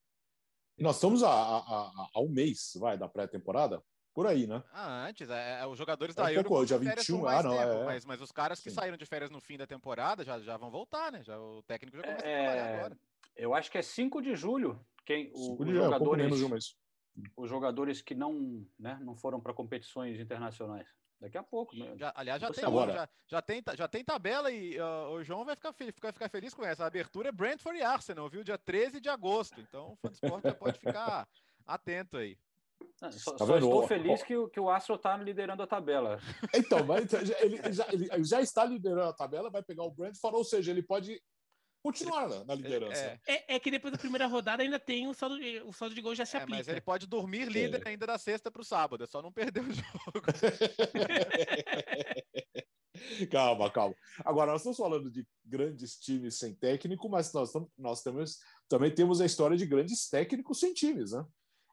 [0.78, 3.82] E nós estamos a, a, a, a um mês, vai, da pré-temporada?
[4.14, 4.64] Por aí, né?
[4.72, 7.52] Ah, antes, é, é os jogadores é da um Euro pouco, já 21, ah, não,
[7.52, 8.76] tempo, é, mas, mas os caras que Sim.
[8.76, 11.22] saíram de férias no fim da temporada já, já vão voltar, né?
[11.22, 13.00] Já, o técnico já começa é, a trabalhar agora.
[13.36, 16.58] Eu acho que é 5 de julho quem o, os jogadores, um
[17.38, 20.88] os jogadores que não, né, não foram para competições internacionais.
[21.20, 21.76] Daqui a pouco.
[21.76, 21.96] Né?
[21.98, 22.94] Já, aliás, já tem, agora.
[22.94, 26.54] Já, já, tem, já tem tabela e uh, o João vai ficar, ficar, ficar feliz
[26.54, 26.84] com essa.
[26.84, 28.44] A abertura é Brentford e Arsenal, viu?
[28.44, 29.60] Dia 13 de agosto.
[29.60, 31.28] Então o Fansport já pode ficar
[31.66, 32.38] atento aí.
[33.02, 36.20] Ah, só, tá só estou feliz que, o, que o Astro está liderando a tabela.
[36.54, 40.44] Então, mas ele, já, ele já está liderando a tabela, vai pegar o Brentford, ou
[40.44, 41.22] seja, ele pode
[41.86, 43.20] continuar na, na liderança.
[43.28, 43.28] É.
[43.28, 43.60] É, é.
[43.60, 46.26] que depois da primeira rodada ainda tem o saldo de, o saldo de gol já
[46.26, 46.58] se é, aplica.
[46.58, 47.90] Mas ele pode dormir líder é.
[47.90, 50.22] ainda da sexta para o sábado, é só não perder o jogo.
[53.30, 53.96] calma, calma.
[54.24, 59.22] Agora, nós estamos falando de grandes times sem técnico, mas nós, nós temos, também temos
[59.22, 61.24] a história de grandes técnicos sem times, né?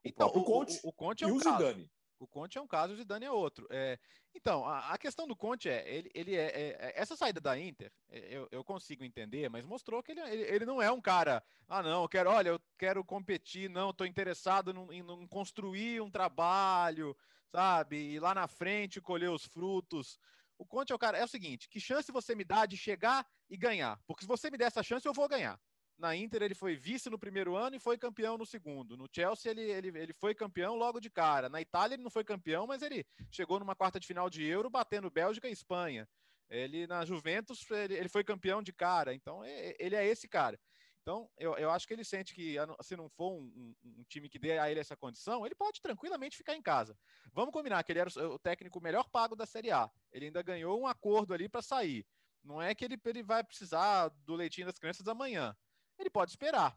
[0.05, 1.89] Então, o, Conte, o, o Conte é um o caso.
[2.23, 3.67] O Conte é um caso, o Zidane é outro.
[3.69, 3.99] É,
[4.33, 7.59] então, a, a, questão do Conte é, ele, ele é, é, é essa saída da
[7.59, 11.01] Inter, é, eu, eu, consigo entender, mas mostrou que ele, ele, ele, não é um
[11.01, 16.01] cara, ah não, eu quero, olha, eu quero competir, não, estou interessado em, em, construir
[16.01, 17.17] um trabalho,
[17.51, 20.17] sabe, e lá na frente colher os frutos.
[20.57, 23.27] O Conte é o cara, é o seguinte, que chance você me dá de chegar
[23.51, 24.01] e ganhar?
[24.07, 25.59] Porque se você me der essa chance, eu vou ganhar.
[25.99, 28.97] Na Inter ele foi vice no primeiro ano e foi campeão no segundo.
[28.97, 31.49] No Chelsea ele, ele, ele foi campeão logo de cara.
[31.49, 34.69] Na Itália ele não foi campeão, mas ele chegou numa quarta de final de Euro
[34.69, 36.09] batendo Bélgica e Espanha.
[36.51, 39.15] Ele na Juventus ele, ele foi campeão de cara.
[39.15, 40.59] Então ele é esse cara.
[41.03, 44.29] Então, eu, eu acho que ele sente que se não for um, um, um, time
[44.29, 46.97] que dê a ele essa condição, ele pode tranquilamente ficar em casa.
[47.33, 49.91] Vamos combinar que ele era o, técnico melhor pago da Série A.
[50.13, 52.07] Ele ainda ganhou um acordo ali para sair.
[52.43, 55.57] Não é que ele, ele vai precisar do leitinho das crianças amanhã
[56.03, 56.77] ele pode esperar.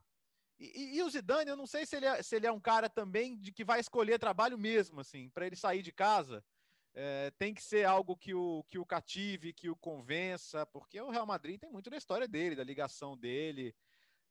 [0.58, 2.60] E, e, e, o Zidane, eu não sei se ele, é, se ele é um
[2.60, 6.44] cara também de que vai escolher trabalho mesmo, assim, para ele sair de casa.
[6.98, 11.10] É, tem que ser algo que o, que o cative, que o convença, porque o
[11.10, 13.76] Real Madrid tem muito da história dele, da ligação dele.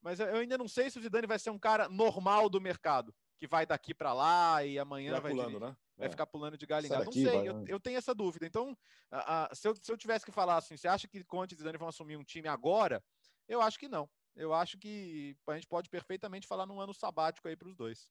[0.00, 3.14] Mas eu ainda não sei se o Zidane vai ser um cara normal do mercado,
[3.36, 5.76] que vai daqui para lá e amanhã vai, vai, pulando, né?
[5.94, 6.10] vai é.
[6.10, 7.04] ficar pulando de galho em galho.
[7.04, 7.64] Não sei, vai, eu, né?
[7.68, 8.46] eu, tenho essa dúvida.
[8.46, 8.76] Então,
[9.10, 11.58] a, a, se, eu, se eu tivesse que falar assim, você acha que Conte e
[11.58, 13.04] Zidane vão assumir um time agora?
[13.46, 17.48] Eu acho que não eu acho que a gente pode perfeitamente falar num ano sabático
[17.48, 18.10] aí para os dois.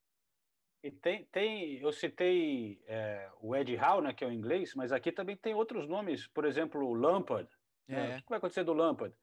[0.84, 4.92] E tem, tem eu citei é, o Ed Howe, né, que é o inglês, mas
[4.92, 7.50] aqui também tem outros nomes, por exemplo, o Lampard.
[7.88, 8.12] Né?
[8.12, 8.18] É.
[8.18, 9.16] O que vai acontecer do Lampard?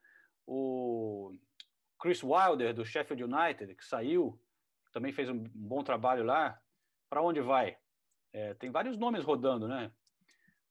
[0.47, 1.37] O
[1.99, 4.41] Chris Wilder, do Sheffield United, que saiu,
[4.93, 6.61] também fez um bom trabalho lá.
[7.09, 7.77] Para onde vai?
[8.33, 9.93] É, tem vários nomes rodando, né?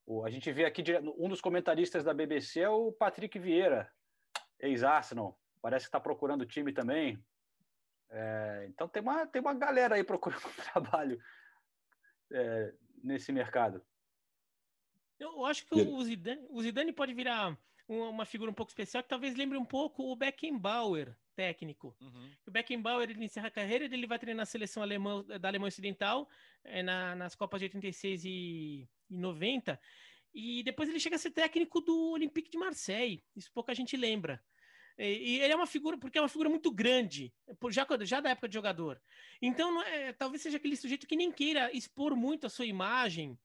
[0.06, 0.84] O, a gente vê aqui,
[1.18, 3.92] um dos comentaristas da BBC é o Patrick Vieira,
[4.60, 7.24] ex-Arsenal, parece que está procurando time também.
[8.10, 10.42] É, então tem uma, tem uma galera aí procurando
[10.74, 11.22] trabalho
[12.32, 13.84] é, nesse mercado.
[15.20, 19.10] Eu acho que o Zidane, o Zidane pode virar uma figura um pouco especial que
[19.10, 21.96] talvez lembre um pouco o Beckenbauer, técnico.
[22.00, 22.32] Uhum.
[22.46, 26.30] O Beckenbauer ele encerra a carreira, ele vai treinar a seleção alemã, da Alemanha Ocidental
[26.64, 29.80] é, na, nas Copas de 86 e, e 90.
[30.34, 33.24] E depois ele chega a ser técnico do Olympique de Marseille.
[33.36, 34.42] Isso pouca gente lembra.
[35.00, 37.34] E ele é uma figura, porque é uma figura muito grande,
[37.70, 39.02] já, já da época de jogador.
[39.42, 43.40] Então, é, talvez seja aquele sujeito que nem queira expor muito a sua imagem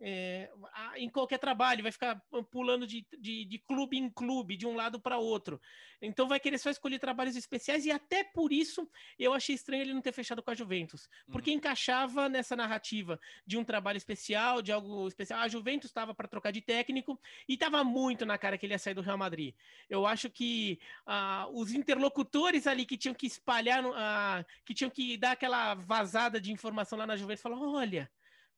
[0.00, 0.50] é,
[0.96, 5.00] em qualquer trabalho, vai ficar pulando de, de, de clube em clube, de um lado
[5.00, 5.60] para outro.
[6.00, 9.94] Então vai querer só escolher trabalhos especiais, e até por isso eu achei estranho ele
[9.94, 11.56] não ter fechado com a Juventus, porque uhum.
[11.56, 15.40] encaixava nessa narrativa de um trabalho especial, de algo especial.
[15.40, 18.78] A Juventus estava para trocar de técnico e estava muito na cara que ele ia
[18.78, 19.54] sair do Real Madrid.
[19.88, 25.16] Eu acho que ah, os interlocutores ali que tinham que espalhar, ah, que tinham que
[25.16, 28.10] dar aquela vazada de informação lá na Juventus, falaram: olha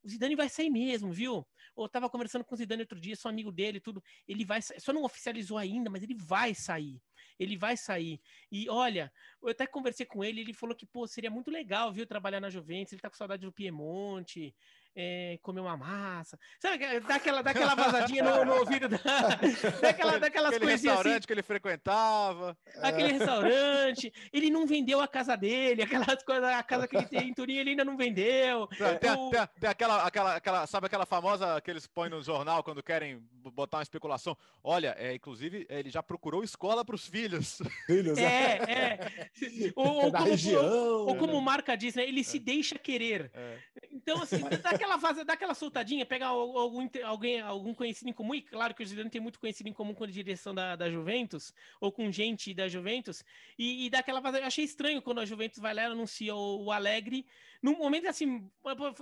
[0.08, 1.46] o Zidane vai sair mesmo, viu?
[1.76, 4.02] Eu tava conversando com o Zidane outro dia, sou amigo dele, tudo.
[4.26, 7.00] Ele vai, só não oficializou ainda, mas ele vai sair.
[7.38, 8.20] Ele vai sair.
[8.50, 12.06] E olha, eu até conversei com ele, ele falou que, pô, seria muito legal, viu,
[12.06, 14.54] trabalhar na Juventus, ele tá com saudade do Piemonte,
[15.00, 16.36] é, comer uma massa.
[16.58, 18.98] Sabe, dá aquela, dá aquela vazadinha no, no ouvido, da,
[19.80, 21.26] daquela, daquelas Aquele coisinhas restaurante assim.
[21.28, 22.58] que ele frequentava.
[22.82, 23.12] Aquele é.
[23.12, 24.12] restaurante.
[24.32, 27.58] Ele não vendeu a casa dele, aquelas coisas, a casa que ele tem em Turim,
[27.58, 28.66] ele ainda não vendeu.
[28.66, 29.30] Tem, tem, o...
[29.30, 33.22] tem, tem aquela, aquela, aquela, sabe aquela famosa que eles põem no jornal quando querem
[33.54, 34.36] botar uma especulação?
[34.64, 37.62] Olha, é, inclusive, ele já procurou escola para os filhos.
[37.86, 39.28] Filhos, é, é.
[39.76, 41.40] Ou, ou, como, região, ou, ou como né?
[41.40, 42.02] marca diz, né?
[42.02, 43.30] Ele se deixa querer.
[43.32, 43.58] É.
[43.92, 48.34] Então, assim, daquela aquela vaza, dá aquela soltadinha, pegar algum, alguém, algum conhecido em comum,
[48.34, 50.90] e claro que o Zidane tem muito conhecido em comum com a direção da, da
[50.90, 53.24] Juventus, ou com gente da Juventus,
[53.58, 54.20] e, e dá aquela.
[54.38, 57.26] Eu achei estranho quando a Juventus vai lá e anuncia o, o Alegre,
[57.62, 58.48] num momento assim,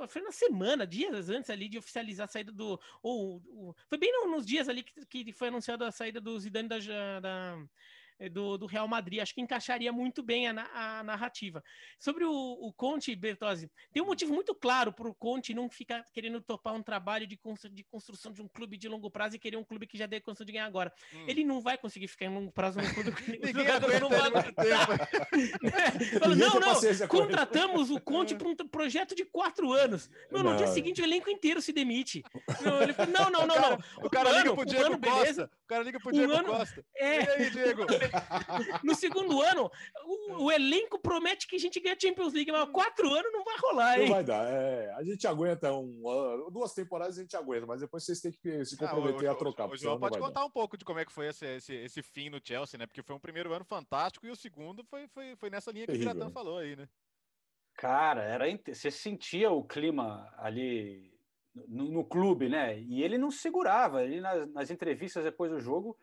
[0.08, 2.80] foi na semana, dias antes ali de oficializar a saída do.
[3.02, 6.68] Ou, ou foi bem nos dias ali que, que foi anunciada a saída do Zidane
[6.68, 7.58] da, da
[8.30, 9.20] do, do, Real Madrid.
[9.20, 11.62] Acho que encaixaria muito bem a, a narrativa.
[11.98, 16.04] Sobre o, o, Conte, Bertozzi, tem um motivo muito claro para o Conte não ficar
[16.12, 19.38] querendo topar um trabalho de, constru, de, construção de um clube de longo prazo e
[19.38, 20.92] querer um clube que já dê condição de ganhar agora.
[21.14, 21.24] Hum.
[21.28, 24.52] Ele não vai conseguir ficar em longo prazo num clube que aguenta não vai muito
[24.54, 24.86] tempo.
[26.18, 30.10] Fala, não, não, contratamos o Conte para um projeto de quatro anos.
[30.30, 32.22] Não, no dia seguinte o elenco inteiro se demite.
[32.62, 33.78] Não, ele fala, não, não, não, não.
[33.98, 35.50] O cara, liga pro Diego Costa.
[35.64, 36.84] O cara liga pro Diego Costa.
[36.96, 37.22] É.
[37.22, 37.86] E aí, Diego?
[38.82, 39.70] no segundo ano,
[40.04, 43.56] o, o, elenco promete que a gente ganha Champions League, mas quatro anos não vai
[43.58, 44.08] rolar, hein?
[44.08, 44.46] Não vai dar.
[44.46, 48.32] É, a gente aguenta um ano, duas temporadas a gente aguenta, mas depois vocês têm
[48.32, 49.68] que se ah, comprometer ah, o, a trocar.
[49.68, 50.46] O, João pode contar dar.
[50.46, 52.86] um pouco de como é que foi esse, esse, esse, fim no Chelsea, né?
[52.86, 56.06] Porque foi um primeiro ano fantástico e o segundo foi, foi, foi nessa linha Terrível,
[56.06, 56.34] que o Piratão né?
[56.34, 56.88] falou aí, né?
[57.74, 61.12] Cara, era você sentia o clima ali
[61.68, 62.78] no, no, clube, né?
[62.80, 64.02] E ele não segurava.
[64.02, 65.96] Ele nas, nas entrevistas depois do jogo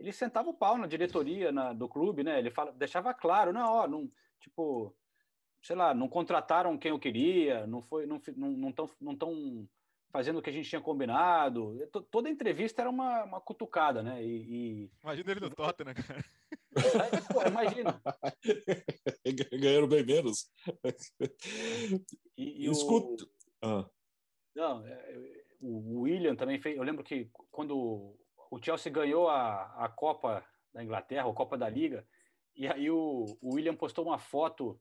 [0.00, 2.38] ele sentava o pau na diretoria na, do clube, né?
[2.38, 4.10] Ele fala, deixava claro, não, ó, não,
[4.40, 4.96] tipo,
[5.62, 9.68] sei lá, não contrataram quem eu queria, não foi, não não estão não tão
[10.10, 11.78] fazendo o que a gente tinha combinado.
[12.10, 14.24] Toda entrevista era uma, uma cutucada, né?
[14.24, 14.90] E, e...
[15.02, 16.24] Imagina ele no Tottenham, cara.
[16.76, 18.00] É, pô, imagina.
[19.60, 20.50] Ganharam bem menos.
[22.36, 23.24] E, e Escuta.
[23.24, 23.28] O...
[23.62, 23.90] Ah.
[24.54, 26.76] Não, é, o William também fez.
[26.76, 28.16] Eu lembro que quando
[28.50, 32.06] o Chelsea ganhou a, a Copa da Inglaterra, a Copa da Liga,
[32.54, 34.80] e aí o, o William postou uma foto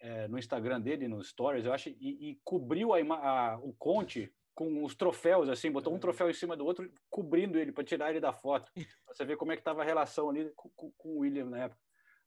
[0.00, 4.32] é, no Instagram dele, nos stories, eu acho, e, e cobriu a, a, o Conte
[4.54, 8.10] com os troféus, assim, botou um troféu em cima do outro, cobrindo ele, para tirar
[8.10, 10.90] ele da foto, para você ver como é que estava a relação ali com, com,
[10.96, 11.80] com, o William na época.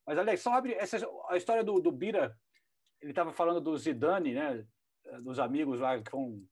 [0.06, 2.38] Mas, Alex, só abre essa, a história do, do Bira,
[3.02, 4.65] ele estava falando do Zidane, né,
[5.24, 6.44] dos amigos lá que vão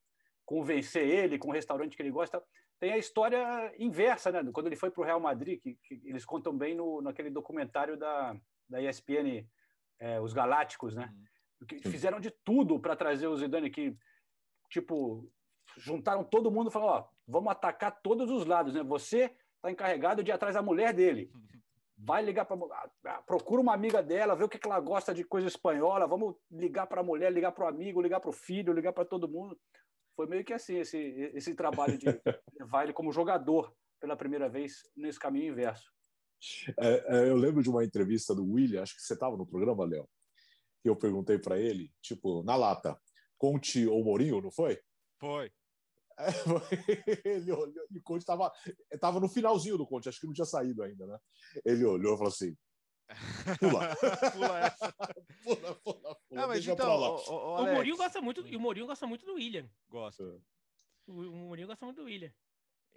[0.46, 2.42] convencer ele com o restaurante que ele gosta
[2.80, 4.44] tem a história inversa, né?
[4.52, 7.98] Quando ele foi para o Real Madrid, que, que, eles contam bem no, naquele documentário
[7.98, 8.36] da,
[8.70, 9.48] da ESPN,
[10.00, 11.12] é, Os Galácticos, né?
[11.62, 11.68] Uhum.
[11.68, 13.98] Que fizeram de tudo para trazer o Zidane, que,
[14.70, 15.28] tipo,
[15.78, 18.84] juntaram todo mundo e falaram, ó, vamos atacar todos os lados, né?
[18.84, 21.32] Você está encarregado de ir atrás da mulher dele.
[22.00, 25.48] Vai ligar para procura uma amiga dela, vê o que, que ela gosta de coisa
[25.48, 28.94] espanhola, vamos ligar para a mulher, ligar para o amigo, ligar para o filho, ligar
[28.94, 29.60] para todo mundo
[30.18, 30.98] foi meio que assim esse,
[31.36, 32.08] esse trabalho de
[32.60, 35.94] levar ele como jogador pela primeira vez nesse caminho inverso.
[36.80, 39.86] É, é, eu lembro de uma entrevista do William, acho que você estava no programa,
[39.86, 40.10] Léo,
[40.82, 43.00] que eu perguntei para ele, tipo, na lata,
[43.38, 44.82] Conte ou Mourinho, não foi?
[45.20, 45.52] Foi.
[46.20, 48.52] É, ele olhou, e o Conte estava
[49.00, 51.16] tava no finalzinho do Conte, acho que não tinha saído ainda, né?
[51.64, 52.58] Ele olhou e falou assim:
[53.60, 53.96] Pula.
[54.34, 54.94] pula essa.
[55.44, 56.44] pula, pula, pula.
[56.44, 59.36] Ah, mas então, o, o, o, Mourinho gosta muito, e o Mourinho gosta muito do
[59.36, 59.70] William.
[59.90, 60.24] Gosta.
[61.08, 62.32] O, o Mourinho gosta muito do William.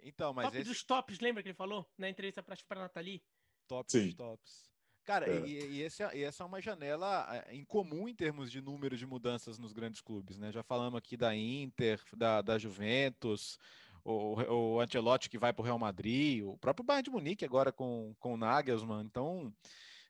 [0.03, 0.69] Então, mas Top esse...
[0.69, 3.23] dos tops, lembra que ele falou na entrevista para para Nathalie?
[3.67, 4.71] Tops dos tops.
[5.03, 5.47] Cara, é.
[5.47, 8.95] e, e, esse, é, e, essa é uma janela é, incomum em termos de número
[8.95, 10.51] de mudanças nos grandes clubes, né?
[10.51, 13.57] Já falamos aqui da Inter, da, da Juventus,
[14.03, 17.71] o, o Ancelotti que vai para o Real Madrid, o próprio Bayern de Munique agora
[17.71, 19.05] com, com o Nagelsmann.
[19.05, 19.53] Então,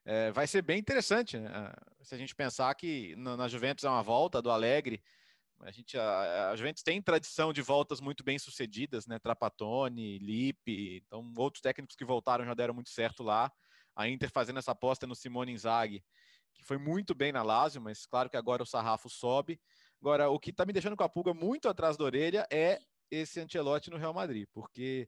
[0.06, 1.49] é, vai ser bem interessante né?
[1.54, 5.04] Ah, se a gente pensar que na, Juventus é uma volta do Alegre,
[5.64, 9.20] A gente, a, a Juventus tem tradição de voltas muito bem sucedidas, né?
[9.20, 13.52] Trapatone, Lipe, então outros técnicos que voltaram já deram muito certo lá.
[13.95, 16.04] A Inter fazendo essa aposta no Simone Inzaghi,
[16.54, 19.60] que foi muito bem na Lazio, mas claro que agora o sarrafo sobe.
[20.02, 22.80] Agora, o que está me deixando com a pulga muito atrás da orelha é
[23.12, 25.08] esse Ancelotti no Real Madrid, porque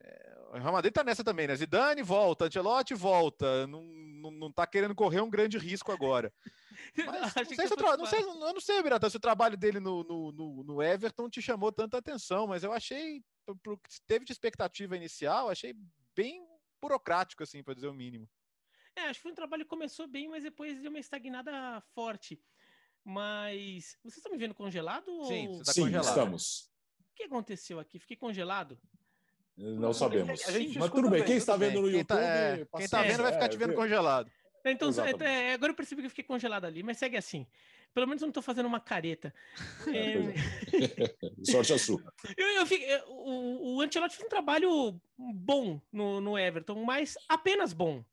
[0.00, 1.56] é, o Real Madrid tá nessa também, né?
[1.56, 6.32] Zidane volta, Ancelotti volta, não, não, não tá querendo correr um grande risco agora.
[6.96, 7.96] Mas, não, sei se tra...
[7.96, 11.28] não sei, eu não sei, Birata, se o trabalho dele no, no, no, no Everton
[11.28, 13.20] te chamou tanta atenção, mas eu achei,
[13.62, 15.74] pro que teve de expectativa inicial, achei
[16.14, 16.46] bem
[16.80, 18.28] burocrático, assim, para dizer o mínimo.
[18.94, 22.40] É, acho que foi um trabalho que começou bem, mas depois deu uma estagnada forte.
[23.04, 25.06] Mas vocês estão me vendo congelado?
[25.24, 25.62] Sim, ou...
[25.62, 26.08] tá Sim congelado.
[26.08, 26.70] estamos.
[27.00, 27.98] O que aconteceu aqui?
[27.98, 28.80] Fiquei congelado?
[29.58, 30.40] Não sabemos.
[30.78, 32.24] Mas tudo bem, quem está vendo no quem tá, YouTube.
[32.24, 34.30] Tá, é, quem está vendo vai ficar é, te vendo congelado.
[34.64, 34.90] Então,
[35.20, 37.46] é, agora eu percebi que eu fiquei congelado ali, mas segue assim.
[37.92, 39.34] Pelo menos eu não estou fazendo uma careta.
[39.88, 41.42] É...
[41.50, 42.00] Sorte a sua.
[42.36, 47.72] Eu, eu fico, o, o Ancelotti fez um trabalho bom no, no Everton, mas apenas
[47.72, 48.04] bom.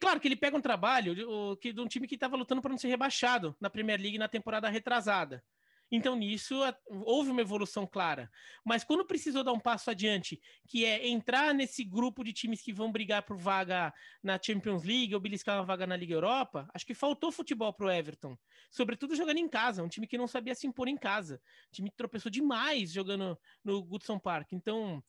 [0.00, 1.24] Claro que ele pega um trabalho de,
[1.60, 4.28] de, de um time que estava lutando para não ser rebaixado na Premier League na
[4.28, 5.42] temporada retrasada.
[5.90, 6.54] Então, nisso,
[6.86, 8.30] houve uma evolução clara.
[8.64, 12.72] Mas quando precisou dar um passo adiante, que é entrar nesse grupo de times que
[12.72, 16.84] vão brigar por vaga na Champions League ou beliscar uma vaga na Liga Europa, acho
[16.84, 18.36] que faltou futebol para o Everton.
[18.70, 21.40] Sobretudo jogando em casa, um time que não sabia se impor em casa.
[21.68, 24.52] O time tropeçou demais jogando no Goodson Park.
[24.52, 25.02] Então,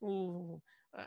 [0.00, 0.60] o,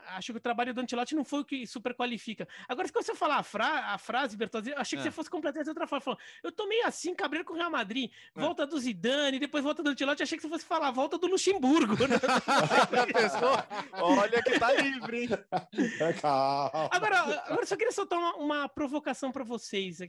[0.08, 2.48] Acho que o trabalho do Antilote não foi o que super qualifica.
[2.68, 5.10] Agora, quando você falar a, fra a frase, Bertozzi, achei que é.
[5.10, 6.02] você fosse completamente outra forma.
[6.02, 8.40] Falou, eu tomei assim, cabreiro com o Real Madrid, é.
[8.40, 11.96] volta do Zidane, depois volta do Antilote, achei que você fosse falar volta do Luxemburgo.
[12.08, 12.18] Né?
[13.94, 15.30] Olha que tá livre, hein?
[16.92, 20.00] Agora, agora só queria soltar uma, uma provocação para vocês.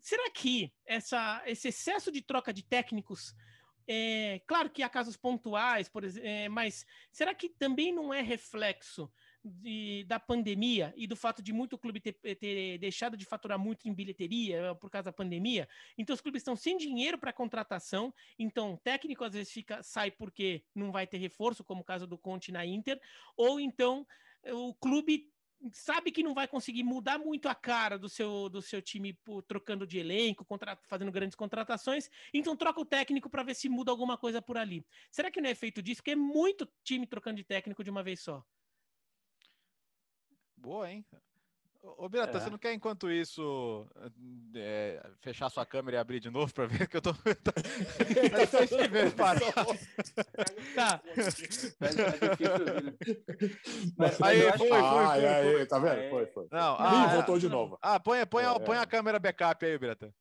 [0.00, 3.34] Será que essa, esse excesso de troca de técnicos
[3.94, 8.22] é, claro que há casos pontuais, por exemplo, é, mas será que também não é
[8.22, 9.12] reflexo
[9.44, 13.86] de, da pandemia e do fato de muito clube ter, ter, deixado de faturar muito
[13.86, 15.68] em bilheteria é, por causa da pandemia?
[15.98, 20.10] Então os clubes estão sem dinheiro para contratação, então o técnico às vezes fica sai
[20.10, 22.98] porque não vai ter reforço, como o caso do Conte na Inter,
[23.36, 24.06] ou então
[24.46, 25.30] o clube
[25.72, 29.42] sabe que não vai conseguir mudar muito a cara do seu, do seu time por,
[29.42, 33.90] trocando de elenco, contra, fazendo grandes contratações, então troca o técnico para ver se muda
[33.90, 34.84] alguma coisa por ali.
[35.10, 36.00] Será que não é feito disso?
[36.00, 38.44] Porque é muito time trocando de técnico de uma vez só.
[40.56, 41.04] Boa, hein?
[41.82, 42.40] Ô, Birata, é.
[42.40, 43.86] você não quer, enquanto isso,
[44.54, 47.12] é, fechar sua câmera e abrir de novo para ver que eu tô.
[47.12, 49.40] tá difícil de ver, para.
[50.74, 51.02] Tá.
[53.98, 56.10] Mas, aí, foi, foi, foi, Tá vendo?
[56.10, 56.46] Foi, foi.
[56.52, 57.76] Não, ah, voltou de novo.
[57.82, 60.14] Ah, põe, põe, é, põe a câmera backup aí, Birata.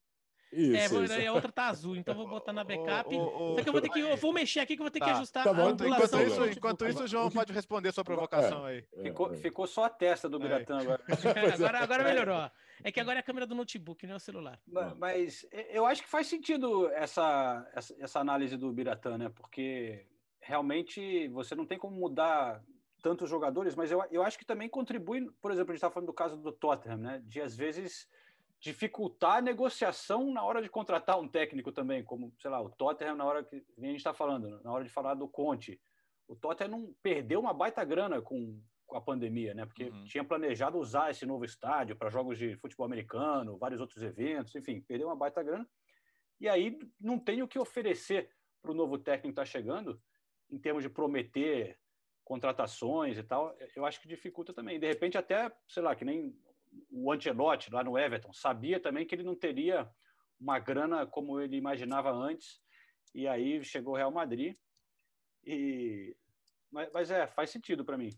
[0.51, 1.13] Isso, é, vou, isso.
[1.13, 3.15] a outra tá azul, então vou botar na backup.
[3.15, 3.99] Oh, oh, Só que eu vou ter que.
[3.99, 5.05] Eu vou mexer aqui que eu vou ter tá.
[5.05, 8.67] que ajustar tá bom, a Enquanto isso, enquanto isso, o João pode responder sua provocação
[8.67, 8.85] é, aí.
[8.97, 9.37] É, ficou, é.
[9.37, 11.01] ficou só a testa do Biratã agora.
[11.53, 11.79] agora.
[11.79, 12.51] Agora melhorou.
[12.83, 14.59] É que agora é a câmera do notebook, não é o celular.
[14.67, 19.29] Mas, mas eu acho que faz sentido essa, essa, essa análise do Biratã, né?
[19.29, 20.05] Porque
[20.41, 22.61] realmente você não tem como mudar
[23.01, 26.07] tantos jogadores, mas eu, eu acho que também contribui, por exemplo, a gente está falando
[26.07, 27.21] do caso do Tottenham, né?
[27.25, 28.07] De às vezes
[28.61, 33.15] dificultar a negociação na hora de contratar um técnico também, como, sei lá, o Tottenham
[33.15, 35.81] na hora que a gente está falando, na hora de falar do Conte.
[36.27, 39.65] O Tottenham não perdeu uma baita grana com, com a pandemia, né?
[39.65, 40.03] Porque uhum.
[40.05, 44.79] tinha planejado usar esse novo estádio para jogos de futebol americano, vários outros eventos, enfim,
[44.81, 45.67] perdeu uma baita grana.
[46.39, 48.29] E aí não tem o que oferecer
[48.61, 49.99] para o novo técnico que está chegando,
[50.51, 51.79] em termos de prometer
[52.23, 54.79] contratações e tal, eu acho que dificulta também.
[54.79, 56.33] De repente, até, sei lá, que nem
[56.89, 59.89] o Ancelotti lá no Everton sabia também que ele não teria
[60.39, 62.61] uma grana como ele imaginava antes
[63.13, 64.55] e aí chegou o Real Madrid
[65.43, 66.15] e
[66.71, 68.09] mas, mas é faz sentido para mim.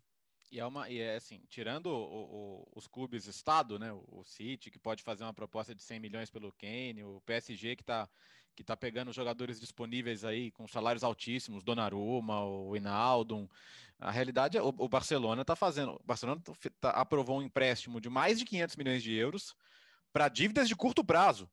[0.51, 4.69] E é uma e é assim tirando o, o, os clubes estado né o City
[4.69, 8.07] que pode fazer uma proposta de 100 milhões pelo Kane o PSG que está
[8.55, 13.49] que está pegando jogadores disponíveis aí com salários altíssimos, Donnarumma, o Inaldo.
[13.99, 15.93] A realidade é o, o Barcelona está fazendo.
[15.93, 19.55] O Barcelona tá, tá, aprovou um empréstimo de mais de 500 milhões de euros
[20.11, 21.49] para dívidas de curto prazo,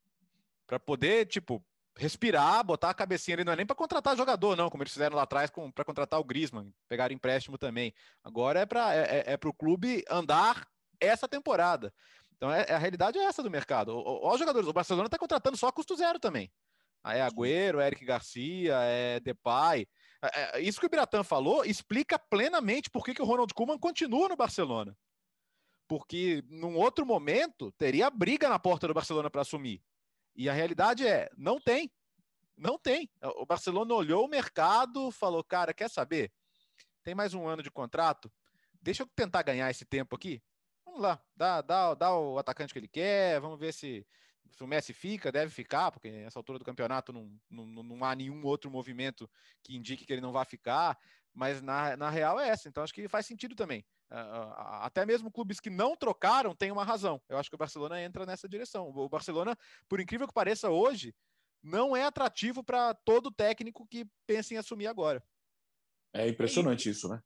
[0.66, 1.64] para poder tipo
[1.96, 5.16] respirar, botar a cabecinha ali, não é nem para contratar jogador, não, como eles fizeram
[5.16, 7.92] lá atrás para contratar o Griezmann, pegar empréstimo também.
[8.22, 10.66] Agora é para é, é, é o clube andar
[10.98, 11.92] essa temporada.
[12.36, 13.94] Então é, a realidade é essa do mercado.
[13.96, 16.50] Os jogadores, o Barcelona está contratando só a custo zero também.
[17.04, 19.86] É Agüero, Eric Garcia, é Depay.
[20.22, 23.78] É, é, isso que o Biratã falou explica plenamente por que, que o Ronald Koeman
[23.78, 24.96] continua no Barcelona.
[25.88, 29.82] Porque num outro momento teria briga na porta do Barcelona para assumir.
[30.36, 31.90] E a realidade é, não tem.
[32.56, 33.10] Não tem.
[33.22, 36.30] O Barcelona olhou o mercado, falou, cara, quer saber?
[37.02, 38.30] Tem mais um ano de contrato?
[38.80, 40.42] Deixa eu tentar ganhar esse tempo aqui.
[40.84, 44.06] Vamos lá, dá, dá, dá o atacante que ele quer, vamos ver se,
[44.50, 48.14] se o Messi fica, deve ficar, porque nessa altura do campeonato não, não, não há
[48.14, 49.28] nenhum outro movimento
[49.62, 50.98] que indique que ele não vai ficar,
[51.32, 53.84] mas na, na real é essa, então acho que faz sentido também.
[54.82, 57.20] até mesmo clubes que não trocaram têm uma razão.
[57.28, 58.90] Eu acho que o Barcelona entra nessa direção.
[58.90, 59.56] O Barcelona,
[59.88, 61.14] por incrível que pareça, hoje
[61.62, 65.22] não é atrativo para todo técnico que pensa em assumir agora.
[66.12, 67.22] É impressionante isso, né?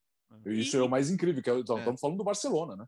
[0.47, 1.61] Isso é o mais incrível, que é, é.
[1.61, 2.87] estamos falando do Barcelona, né?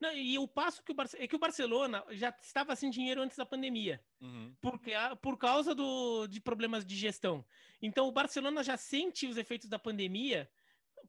[0.00, 1.16] Não, e o passo que o, Barce...
[1.18, 4.54] é que o Barcelona já estava sem dinheiro antes da pandemia, uhum.
[4.60, 7.44] porque, por causa do, de problemas de gestão.
[7.82, 10.48] Então, o Barcelona já sente os efeitos da pandemia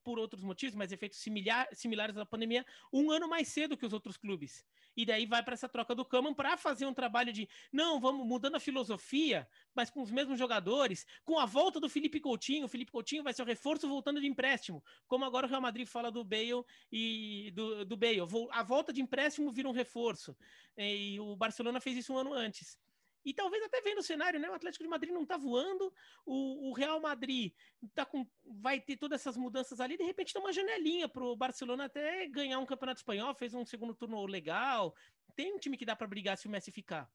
[0.04, 3.94] por outros motivos, mas efeitos similar, similares à pandemia, um ano mais cedo que os
[3.94, 4.66] outros clubes.
[4.96, 8.28] E daí vai para essa troca do Kaman para fazer um trabalho de não, vamos
[8.28, 12.66] mudando a filosofia, mas com os mesmos jogadores, com a volta do Felipe Coutinho.
[12.66, 15.88] O Felipe Coutinho vai ser o reforço voltando de empréstimo, como agora o Real Madrid
[15.88, 18.20] fala do Bale e do, do Bale.
[18.52, 20.36] A volta de empréstimo vira um reforço.
[20.78, 22.78] E o Barcelona fez isso um ano antes.
[23.26, 24.50] E talvez até vendo o cenário, né?
[24.50, 25.94] O Atlético de Madrid não tá voando,
[26.26, 27.54] o, o, Real Madrid
[27.94, 31.86] tá com, vai ter todas essas mudanças ali, de repente tem uma janelinha pro Barcelona
[31.86, 34.96] até ganhar um campeonato espanhol, fez um segundo turno legal.
[35.36, 37.10] Tem um time que dá para brigar se o Messi ficar.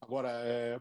[0.00, 0.80] Agora, é...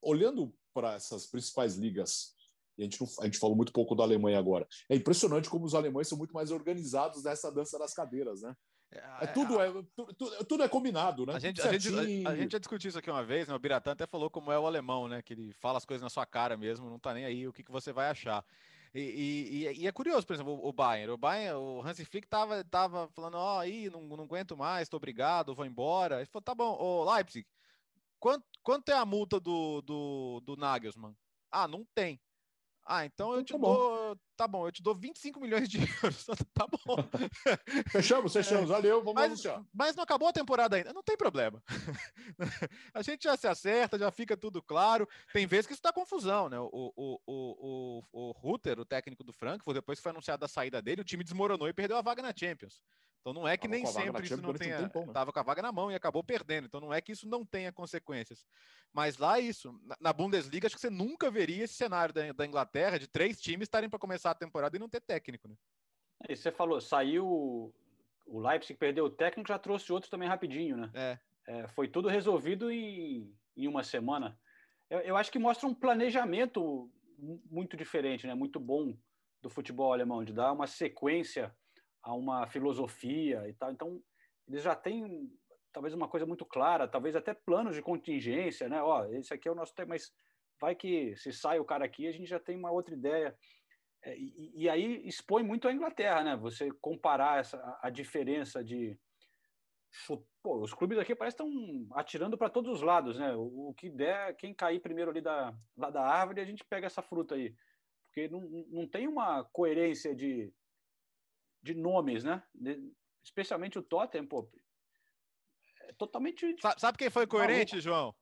[0.00, 2.34] olhando para essas principais ligas,
[2.78, 5.74] a gente, não, a gente falou muito pouco da Alemanha agora, é impressionante como os
[5.74, 8.56] alemães são muito mais organizados nessa dança das cadeiras, né?
[9.20, 11.34] É, tudo, é, tudo, tudo, é combinado, né?
[11.34, 13.54] A gente, a, gente, a, gente, já discutiu isso aqui uma vez, né?
[13.54, 15.22] O Biratã até falou como é o alemão, né?
[15.22, 17.62] Que ele fala as coisas na sua cara mesmo, não tá nem aí o que,
[17.62, 18.44] que você vai achar.
[18.94, 21.12] E, e, e é curioso, por exemplo, o, o Bayern.
[21.12, 24.88] O Bayern, o Hansi Flick tava, tava falando, ó, oh, aí, não, não aguento mais,
[24.88, 26.16] tô obrigado, vou embora.
[26.16, 27.46] Ele falou, tá bom, ô Leipzig,
[28.20, 31.16] quanto, quanto é a multa do, do, do Nagelsmann?
[31.50, 32.20] Ah, não tem.
[32.86, 34.14] Ah, então eu então te tá dou.
[34.14, 34.20] Bom.
[34.36, 36.26] Tá bom, eu te dou 25 milhões de euros.
[36.52, 36.96] tá bom.
[37.90, 38.68] Fechamos, fechamos.
[38.68, 38.72] É.
[38.72, 39.64] Valeu, vamos mas, anunciar.
[39.72, 40.92] Mas não acabou a temporada ainda.
[40.92, 41.62] Não tem problema.
[42.92, 45.08] a gente já se acerta, já fica tudo claro.
[45.32, 46.58] Tem vezes que isso dá confusão, né?
[46.58, 50.48] O, o, o, o, o Rutter, o técnico do Frankfurt, depois que foi anunciada a
[50.48, 52.82] saída dele, o time desmoronou e perdeu a vaga na Champions.
[53.24, 54.76] Então não é que tava nem sempre isso não tenha.
[54.76, 55.12] Um tempão, né?
[55.14, 56.66] Tava com a vaga na mão e acabou perdendo.
[56.66, 58.44] Então não é que isso não tenha consequências.
[58.92, 62.98] Mas lá isso, na Bundesliga, acho que você nunca veria esse cenário da, da Inglaterra
[62.98, 65.54] de três times estarem para começar a temporada e não ter técnico, né?
[66.28, 67.74] E você falou, saiu
[68.26, 70.90] o Leipzig perdeu o técnico, já trouxe outros também rapidinho, né?
[70.92, 71.18] É.
[71.46, 74.38] é foi tudo resolvido em, em uma semana.
[74.90, 76.90] Eu, eu acho que mostra um planejamento
[77.50, 78.34] muito diferente, né?
[78.34, 78.94] Muito bom
[79.40, 81.54] do futebol alemão, de dar uma sequência
[82.04, 83.72] a uma filosofia e tal.
[83.72, 84.00] Então,
[84.46, 85.32] eles já têm
[85.72, 88.80] talvez uma coisa muito clara, talvez até planos de contingência, né?
[88.80, 90.12] Ó, esse aqui é o nosso tema, mas
[90.60, 93.36] vai que se sai o cara aqui, a gente já tem uma outra ideia.
[94.02, 96.36] É, e, e, aí expõe muito a Inglaterra, né?
[96.36, 98.96] Você comparar essa, a diferença de.
[100.42, 101.48] Pô, os clubes aqui parece estão
[101.92, 103.34] atirando para todos os lados, né?
[103.34, 106.86] O, o, que der, quem cair primeiro ali da, lá da árvore, a gente pega
[106.86, 107.54] essa fruta aí.
[108.06, 110.52] Porque não, não tem uma coerência de,
[111.64, 112.42] de nomes, né?
[112.54, 112.78] De,
[113.24, 114.48] especialmente o Tottenham, pô.
[115.80, 116.54] É totalmente.
[116.60, 118.14] Sabe, sabe quem foi coerente, João?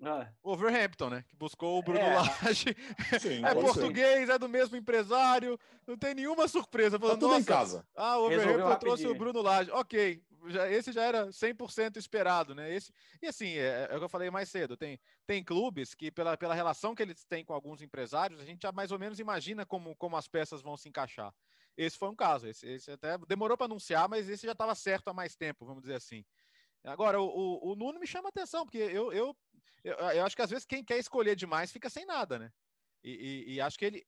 [0.00, 0.28] É.
[0.42, 1.24] O Overhampton, né?
[1.26, 2.14] Que buscou o Bruno é.
[2.14, 2.76] Lage.
[3.20, 4.34] Sim, é português, ser.
[4.34, 5.58] é do mesmo empresário.
[5.86, 6.98] Não tem nenhuma surpresa.
[6.98, 7.86] Falando, tá tudo em casa.
[7.96, 9.70] Ah, o Overhampton trouxe o Bruno Lage.
[9.70, 12.72] Ok, já, esse já era 100% esperado, né?
[12.74, 14.76] Esse, e assim, é, é, o que eu falei mais cedo.
[14.76, 18.62] Tem, tem clubes que, pela, pela relação que eles têm com alguns empresários, a gente
[18.62, 21.32] já mais ou menos imagina como, como as peças vão se encaixar.
[21.76, 22.48] Esse foi um caso.
[22.48, 25.82] Esse, esse até demorou para anunciar, mas esse já estava certo há mais tempo, vamos
[25.82, 26.24] dizer assim.
[26.84, 29.36] Agora, o, o, o, Nuno me chama atenção, porque eu, eu,
[29.82, 32.52] eu, eu, acho que às vezes quem quer escolher demais fica sem nada, né?
[33.02, 33.10] E,
[33.46, 34.06] e, e acho que ele,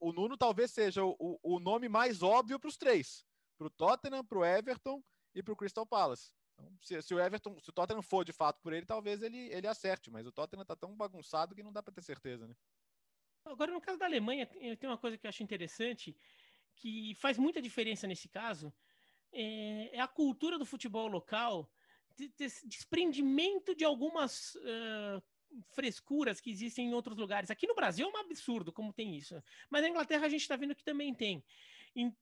[0.00, 3.24] o Nuno talvez seja o, o nome mais óbvio para os três:
[3.56, 5.02] para o Tottenham, para o Everton
[5.34, 6.32] e para o Crystal Palace.
[6.54, 9.52] Então, se, se, o Everton, se o Tottenham for de fato por ele, talvez ele,
[9.52, 12.54] ele acerte, mas o Tottenham está tão bagunçado que não dá para ter certeza, né?
[13.44, 16.16] Agora, no caso da Alemanha, tem uma coisa que eu acho interessante
[16.76, 18.72] que faz muita diferença nesse caso
[19.32, 21.70] é, é a cultura do futebol local,
[22.16, 25.22] de, de, desprendimento de algumas uh,
[25.72, 27.50] frescuras que existem em outros lugares.
[27.50, 30.56] Aqui no Brasil é um absurdo como tem isso, mas na Inglaterra a gente está
[30.56, 31.44] vendo que também tem.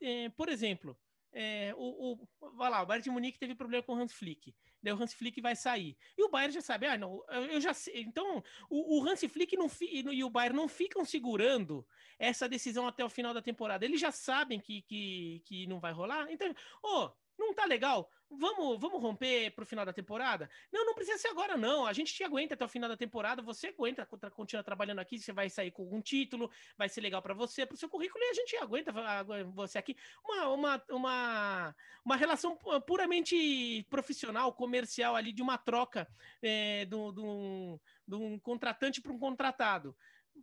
[0.01, 0.99] é, por exemplo,
[1.33, 4.55] é, o, o, vai lá, o Bayern de Munique teve problema com o Hans Flick.
[4.83, 5.97] Daí o Hans Flick vai sair.
[6.19, 8.03] E o Bayern já sabe, ah, não, eu já sei.
[8.03, 9.69] Então, o, o Hans Flick não,
[10.13, 11.87] e o Bayern não ficam segurando
[12.19, 13.85] essa decisão até o final da temporada.
[13.85, 16.31] Eles já sabem que, que, que não vai rolar.
[16.31, 16.51] Então,
[16.83, 18.11] ô, oh, não tá legal?
[18.39, 20.49] Vamos, vamos romper pro final da temporada?
[20.73, 21.87] Não, não precisa ser agora, não.
[21.87, 25.33] A gente te aguenta até o final da temporada, você aguenta, continua trabalhando aqui, você
[25.33, 28.35] vai sair com algum título, vai ser legal para você, pro seu currículo, e a
[28.35, 28.93] gente aguenta
[29.53, 29.97] você aqui.
[30.25, 32.57] Uma, uma, uma, uma relação
[32.87, 36.09] puramente profissional, comercial ali, de uma troca
[36.43, 39.97] é, de um, de um contratante para um contratado.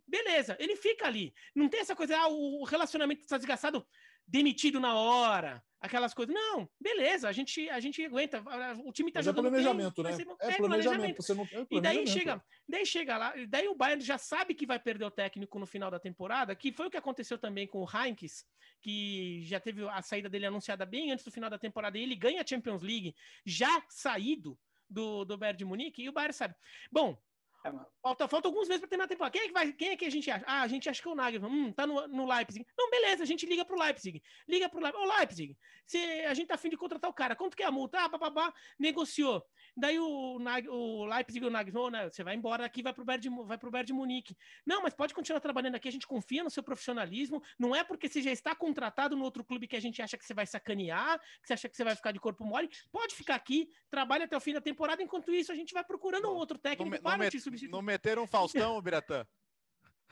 [0.06, 1.34] Beleza, ele fica ali.
[1.54, 3.86] Não tem essa coisa, ah, o relacionamento está desgastado,
[4.26, 6.34] demitido na hora, aquelas coisas.
[6.34, 8.42] Não, beleza, a gente, a gente aguenta.
[8.84, 9.46] O time está jogando.
[9.46, 10.24] É planejamento, bem, né?
[10.40, 11.22] É, é, planejamento.
[11.22, 14.66] Você não, é e daí chega, daí chega lá, daí o Bayern já sabe que
[14.66, 17.82] vai perder o técnico no final da temporada, que foi o que aconteceu também com
[17.82, 18.44] o Heinz,
[18.80, 22.14] que já teve a saída dele anunciada bem antes do final da temporada, e ele
[22.14, 23.14] ganha a Champions League
[23.44, 24.58] já saído
[24.88, 26.54] do, do Bayern de Munique, e o Bayern sabe.
[26.90, 27.20] Bom,
[27.62, 29.32] é, falta, falta alguns meses para terminar a temporada.
[29.32, 29.72] Quem é que vai?
[29.72, 30.44] Quem é que a gente acha?
[30.46, 31.52] Ah, a gente acha que é o Nagelsmann.
[31.52, 32.66] Hum, tá no, no Leipzig.
[32.76, 34.22] Não, beleza, a gente liga pro Leipzig.
[34.48, 35.04] Liga pro Leipzig.
[35.04, 37.70] Ô, Leipzig, se a gente tá afim de contratar o cara, quanto que é a
[37.70, 37.98] multa?
[38.00, 39.44] Ah, bababá, negociou.
[39.80, 43.44] Daí o, o Leipzig e o Nagelsmann, né, você vai embora aqui, vai pro Bayern
[43.44, 44.36] vai pro Bayern de Munique.
[44.64, 47.42] Não, mas pode continuar trabalhando aqui, a gente confia no seu profissionalismo.
[47.58, 50.24] Não é porque você já está contratado no outro clube que a gente acha que
[50.24, 52.68] você vai sacanear, que você acha que você vai ficar de corpo mole.
[52.92, 55.02] Pode ficar aqui, trabalha até o fim da temporada.
[55.02, 57.72] Enquanto isso, a gente vai procurando um outro técnico não, para não te substituir.
[57.72, 59.26] Não meteram um Faustão, Biratã?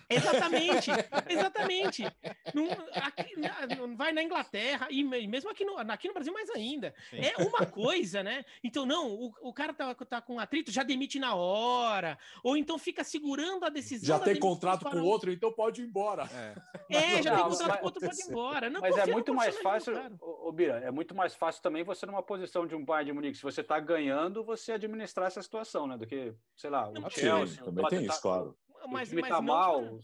[0.09, 0.91] Exatamente,
[1.29, 2.03] exatamente.
[2.55, 3.35] Não, aqui,
[3.95, 6.95] vai na Inglaterra, e mesmo aqui no, aqui no Brasil mais ainda.
[7.11, 7.19] Sim.
[7.21, 8.45] É uma coisa, né?
[8.65, 12.79] Então, não, o, o cara tá, tá com atrito, já demite na hora, ou então
[12.79, 14.19] fica segurando a decisão.
[14.19, 16.29] Já tem contrato com o outro, então pode ir embora.
[16.91, 18.71] É, é já não, tem contrato com outro, pode ir embora.
[18.71, 22.23] Não, mas é muito mais fácil, ô, Bira, é muito mais fácil também você numa
[22.23, 25.99] posição de um Bayern de Munique, se você tá ganhando, você administrar essa situação, né?
[25.99, 27.63] Do que, sei lá, o Chelsea.
[27.63, 30.01] Também tem isso, claro mas, o time mas tá não, mal.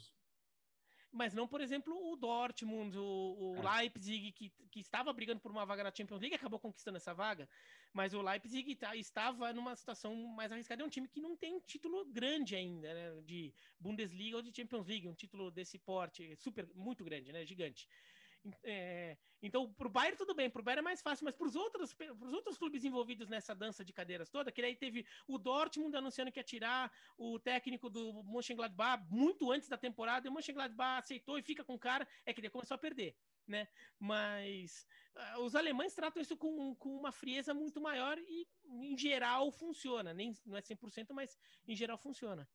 [1.15, 3.79] Mas não, por exemplo, o Dortmund, o, o é.
[3.79, 7.49] Leipzig, que, que estava brigando por uma vaga na Champions League, acabou conquistando essa vaga.
[7.93, 10.83] Mas o Leipzig tá, estava numa situação mais arriscada.
[10.83, 13.23] É um time que não tem um título grande ainda, né?
[13.23, 17.47] De Bundesliga ou de Champions League, um título desse porte, super, muito grande, né?
[17.47, 17.89] Gigante.
[18.63, 21.47] É, então, para o Bayern tudo bem, para o Bayern é mais fácil, mas para
[21.47, 25.39] os outros, pros outros clubes envolvidos nessa dança de cadeiras toda, que aí teve o
[25.39, 30.33] Dortmund anunciando que ia tirar o técnico do Mönchengladbach muito antes da temporada, e o
[30.33, 33.17] Mönchengladbach aceitou e fica com o cara, é que ele começou a perder,
[33.47, 33.67] né?
[33.99, 34.87] Mas
[35.17, 40.13] uh, os alemães tratam isso com, com uma frieza muito maior e, em geral, funciona.
[40.13, 42.47] Nem, não é 100%, mas em geral funciona.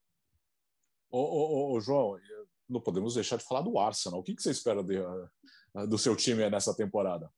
[1.12, 2.20] Ô, João,
[2.68, 4.20] não podemos deixar de falar do Arsenal.
[4.20, 4.98] O que, que você espera de,
[5.88, 7.32] do seu time nessa temporada?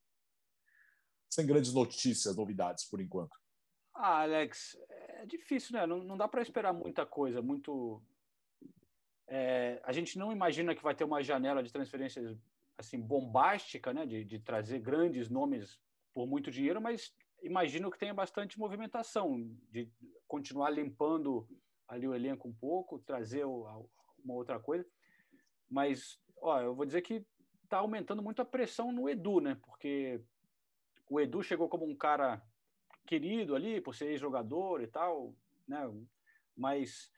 [1.29, 3.35] Sem grandes notícias, novidades por enquanto.
[3.93, 5.85] Ah, Alex, é difícil, né?
[5.85, 8.01] Não, não dá para esperar muita coisa, muito.
[9.27, 12.37] É, a gente não imagina que vai ter uma janela de transferências
[12.77, 14.05] assim bombástica, né?
[14.05, 15.79] De, de trazer grandes nomes
[16.13, 19.89] por muito dinheiro, mas imagino que tenha bastante movimentação, de
[20.27, 21.47] continuar limpando
[21.87, 24.85] ali o elenco um pouco, trazer uma outra coisa.
[25.69, 27.25] Mas, ó, eu vou dizer que
[27.71, 29.57] está aumentando muito a pressão no Edu, né?
[29.63, 30.21] Porque
[31.09, 32.41] o Edu chegou como um cara
[33.07, 35.33] querido ali, por ser ex-jogador e tal,
[35.65, 35.79] né?
[36.55, 37.09] Mas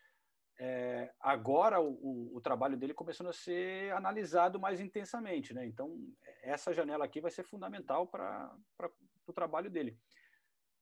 [0.60, 5.66] é, agora o, o, o, trabalho dele começando a ser analisado mais intensamente, né?
[5.66, 6.00] Então,
[6.44, 8.56] essa janela aqui vai ser fundamental para
[9.26, 9.98] o trabalho dele.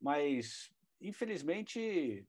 [0.01, 0.69] Mas,
[0.99, 2.27] infelizmente,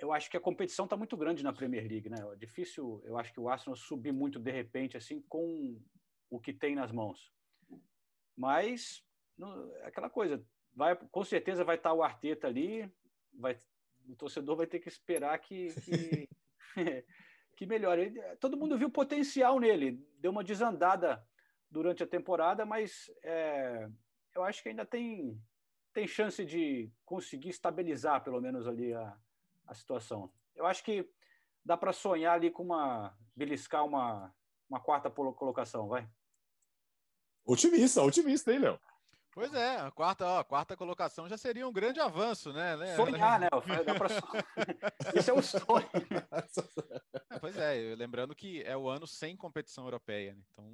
[0.00, 2.16] eu acho que a competição está muito grande na Premier League, né?
[2.32, 5.78] É difícil, eu acho que o Arsenal subir muito de repente assim com
[6.32, 7.30] o que tem nas mãos.
[8.34, 9.04] Mas
[9.82, 10.42] aquela coisa,
[10.74, 12.90] vai com certeza vai estar o Arteta ali,
[13.34, 13.58] vai
[14.08, 16.28] o torcedor vai ter que esperar que que,
[17.54, 18.14] que melhore.
[18.40, 21.24] todo mundo viu potencial nele, deu uma desandada
[21.70, 23.88] durante a temporada, mas é,
[24.34, 25.38] eu acho que ainda tem
[25.92, 29.16] tem chance de conseguir estabilizar pelo menos ali a
[29.66, 30.32] a situação.
[30.54, 31.08] Eu acho que
[31.64, 34.34] dá para sonhar ali com uma beliscar uma,
[34.68, 36.08] uma quarta colocação, vai.
[37.44, 38.80] Otimista, otimista, hein, Léo?
[39.32, 42.76] Pois é, a quarta, ó, a quarta colocação já seria um grande avanço, né?
[42.94, 43.48] Sonhar, né?
[43.84, 44.08] Dá pra...
[45.18, 45.88] Esse é o sonho.
[47.40, 50.42] pois é, lembrando que é o ano sem competição europeia, né?
[50.52, 50.70] então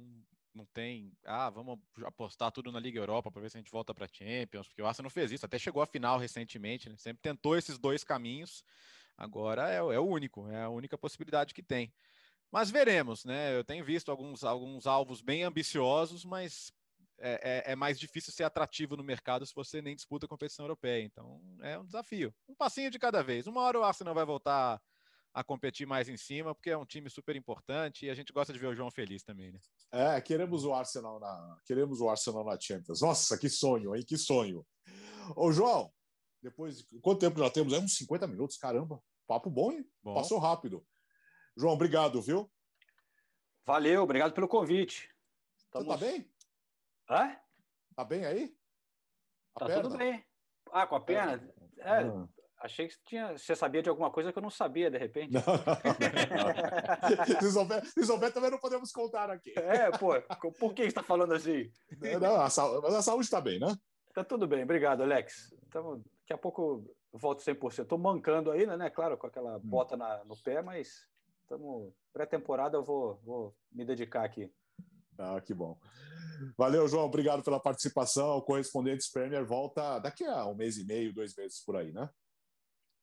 [0.53, 3.93] não tem, ah, vamos apostar tudo na Liga Europa para ver se a gente volta
[3.93, 6.95] para Champions, porque o Arsenal fez isso, até chegou à final recentemente, né?
[6.97, 8.61] sempre tentou esses dois caminhos,
[9.17, 11.93] agora é, é, o único, é a única possibilidade que tem.
[12.51, 13.55] Mas veremos, né?
[13.55, 16.71] Eu tenho visto alguns, alguns alvos bem ambiciosos, mas
[17.19, 20.65] é, é, é, mais difícil ser atrativo no mercado se você nem disputa a competição
[20.65, 21.03] europeia.
[21.03, 22.33] Então é um desafio.
[22.47, 23.45] Um passinho de cada vez.
[23.45, 24.81] Uma hora o Arsenal vai voltar
[25.31, 28.51] a competir mais em cima, porque é um time super importante e a gente gosta
[28.51, 29.59] de ver o João feliz também, né?
[29.91, 33.01] É, queremos o Arsenal na, queremos o Arsenal na Champions.
[33.01, 34.03] Nossa, que sonho, hein?
[34.05, 34.65] Que sonho.
[35.35, 35.91] Ô, João,
[36.41, 37.73] Depois, quanto tempo já temos?
[37.73, 39.01] É uns 50 minutos, caramba.
[39.27, 39.85] Papo bom, hein?
[40.01, 40.15] Bom.
[40.15, 40.83] Passou rápido.
[41.57, 42.49] João, obrigado, viu?
[43.65, 45.09] Valeu, obrigado pelo convite.
[45.57, 45.87] Estamos...
[45.87, 46.31] Você tá bem?
[47.09, 47.35] Hã?
[47.95, 48.55] Tá bem aí?
[49.55, 49.83] A tá perna?
[49.83, 50.25] tudo bem.
[50.71, 51.53] Ah, com a perna?
[51.77, 52.27] É, ah.
[52.59, 55.33] achei que tinha, você sabia de alguma coisa que eu não sabia, de repente.
[55.33, 55.41] Não,
[57.41, 59.53] se, souber, se souber, também não podemos contar aqui.
[59.57, 60.13] É, pô,
[60.59, 61.71] por que você está falando assim?
[62.19, 63.75] Não, a, saúde, a saúde está bem, né?
[64.13, 65.53] Tá tudo bem, obrigado, Alex.
[65.67, 66.83] Então, daqui a pouco
[67.13, 67.83] eu volto 100%.
[67.83, 68.89] Estou mancando ainda, né?
[68.89, 69.61] Claro, com aquela hum.
[69.63, 71.07] bota na, no pé, mas
[71.49, 74.53] estamos pré-temporada, eu vou, vou me dedicar aqui.
[75.17, 75.77] Ah, que bom.
[76.55, 77.05] Valeu, João.
[77.05, 78.37] Obrigado pela participação.
[78.37, 82.09] O Correspondentes Premier volta daqui a um mês e meio, dois meses por aí, né?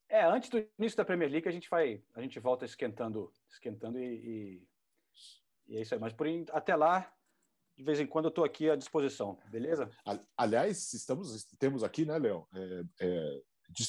[0.09, 3.99] É, antes do início da Premier League a gente vai, a gente volta esquentando, esquentando
[3.99, 4.69] e, e,
[5.67, 6.01] e é isso aí.
[6.01, 7.13] Mas por até lá,
[7.77, 9.91] de vez em quando eu estou aqui à disposição, beleza?
[10.37, 12.47] Aliás, estamos, temos aqui, né, Léo?
[12.55, 13.43] É, é,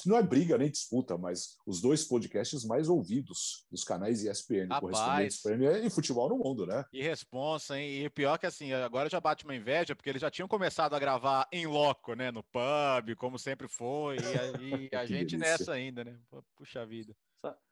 [0.05, 4.81] não é briga nem disputa, mas os dois podcasts mais ouvidos dos canais ESPN, Rapaz,
[4.81, 6.83] correspondentes Premier e futebol no mundo, né?
[6.91, 8.05] E responsa, hein?
[8.05, 10.99] E pior que assim, agora já bate uma inveja, porque eles já tinham começado a
[10.99, 12.31] gravar em loco, né?
[12.31, 15.39] No pub, como sempre foi, e, e a gente delícia.
[15.39, 16.17] nessa ainda, né?
[16.55, 17.15] Puxa vida.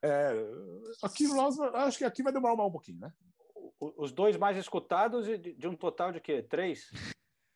[0.02, 0.32] É,
[1.02, 3.12] aqui nós, acho que aqui vai demorar um pouquinho, né?
[3.80, 6.42] Os dois mais escutados de um total de quê?
[6.42, 6.90] Três?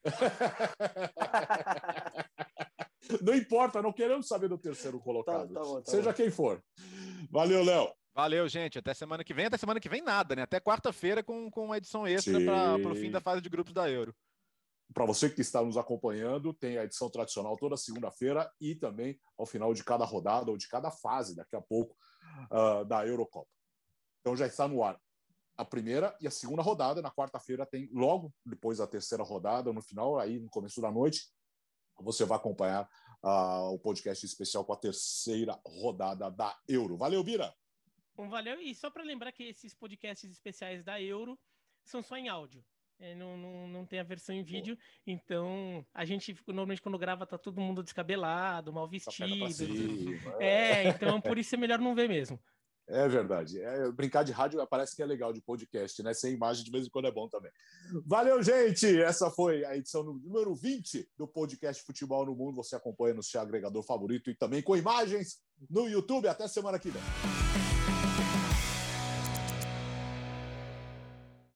[3.22, 5.53] Não importa, não queremos saber do terceiro colocado.
[5.53, 6.16] Tá, tá bom, tá seja bom.
[6.16, 6.64] quem for.
[7.32, 7.91] Valeu, Léo.
[8.14, 8.78] Valeu, gente.
[8.78, 9.45] Até semana que vem.
[9.45, 10.43] Até semana que vem, nada, né?
[10.43, 13.89] Até quarta-feira com, com uma edição extra para o fim da fase de grupos da
[13.89, 14.16] Euro.
[14.93, 19.45] Para você que está nos acompanhando, tem a edição tradicional toda segunda-feira e também ao
[19.45, 21.95] final de cada rodada ou de cada fase, daqui a pouco,
[22.51, 23.49] uh, da Eurocopa.
[24.20, 24.99] Então já está no ar
[25.55, 27.01] a primeira e a segunda rodada.
[27.01, 31.28] Na quarta-feira tem logo depois a terceira rodada, no final, aí no começo da noite,
[32.04, 32.89] você vai acompanhar
[33.24, 36.97] uh, o podcast especial com a terceira rodada da Euro.
[36.97, 37.54] Valeu, Bira!
[38.16, 38.60] Bom, valeu.
[38.60, 41.39] E só para lembrar que esses podcasts especiais da Euro
[41.86, 42.64] são só em áudio.
[43.00, 44.84] É, não, não, não tem a versão em vídeo, Pô.
[45.08, 49.54] então a gente normalmente quando grava tá todo mundo descabelado, mal vestido.
[49.54, 50.84] Cima, é.
[50.84, 52.38] é, então por isso é melhor não ver mesmo.
[52.89, 53.61] É verdade.
[53.61, 56.13] É, brincar de rádio parece que é legal de podcast, né?
[56.13, 57.51] Sem imagem de vez em quando é bom também.
[58.05, 58.99] Valeu, gente!
[59.01, 62.55] Essa foi a edição número 20 do podcast Futebol no Mundo.
[62.55, 65.37] Você acompanha no seu agregador favorito e também com imagens
[65.69, 66.27] no YouTube.
[66.27, 67.68] Até semana que vem.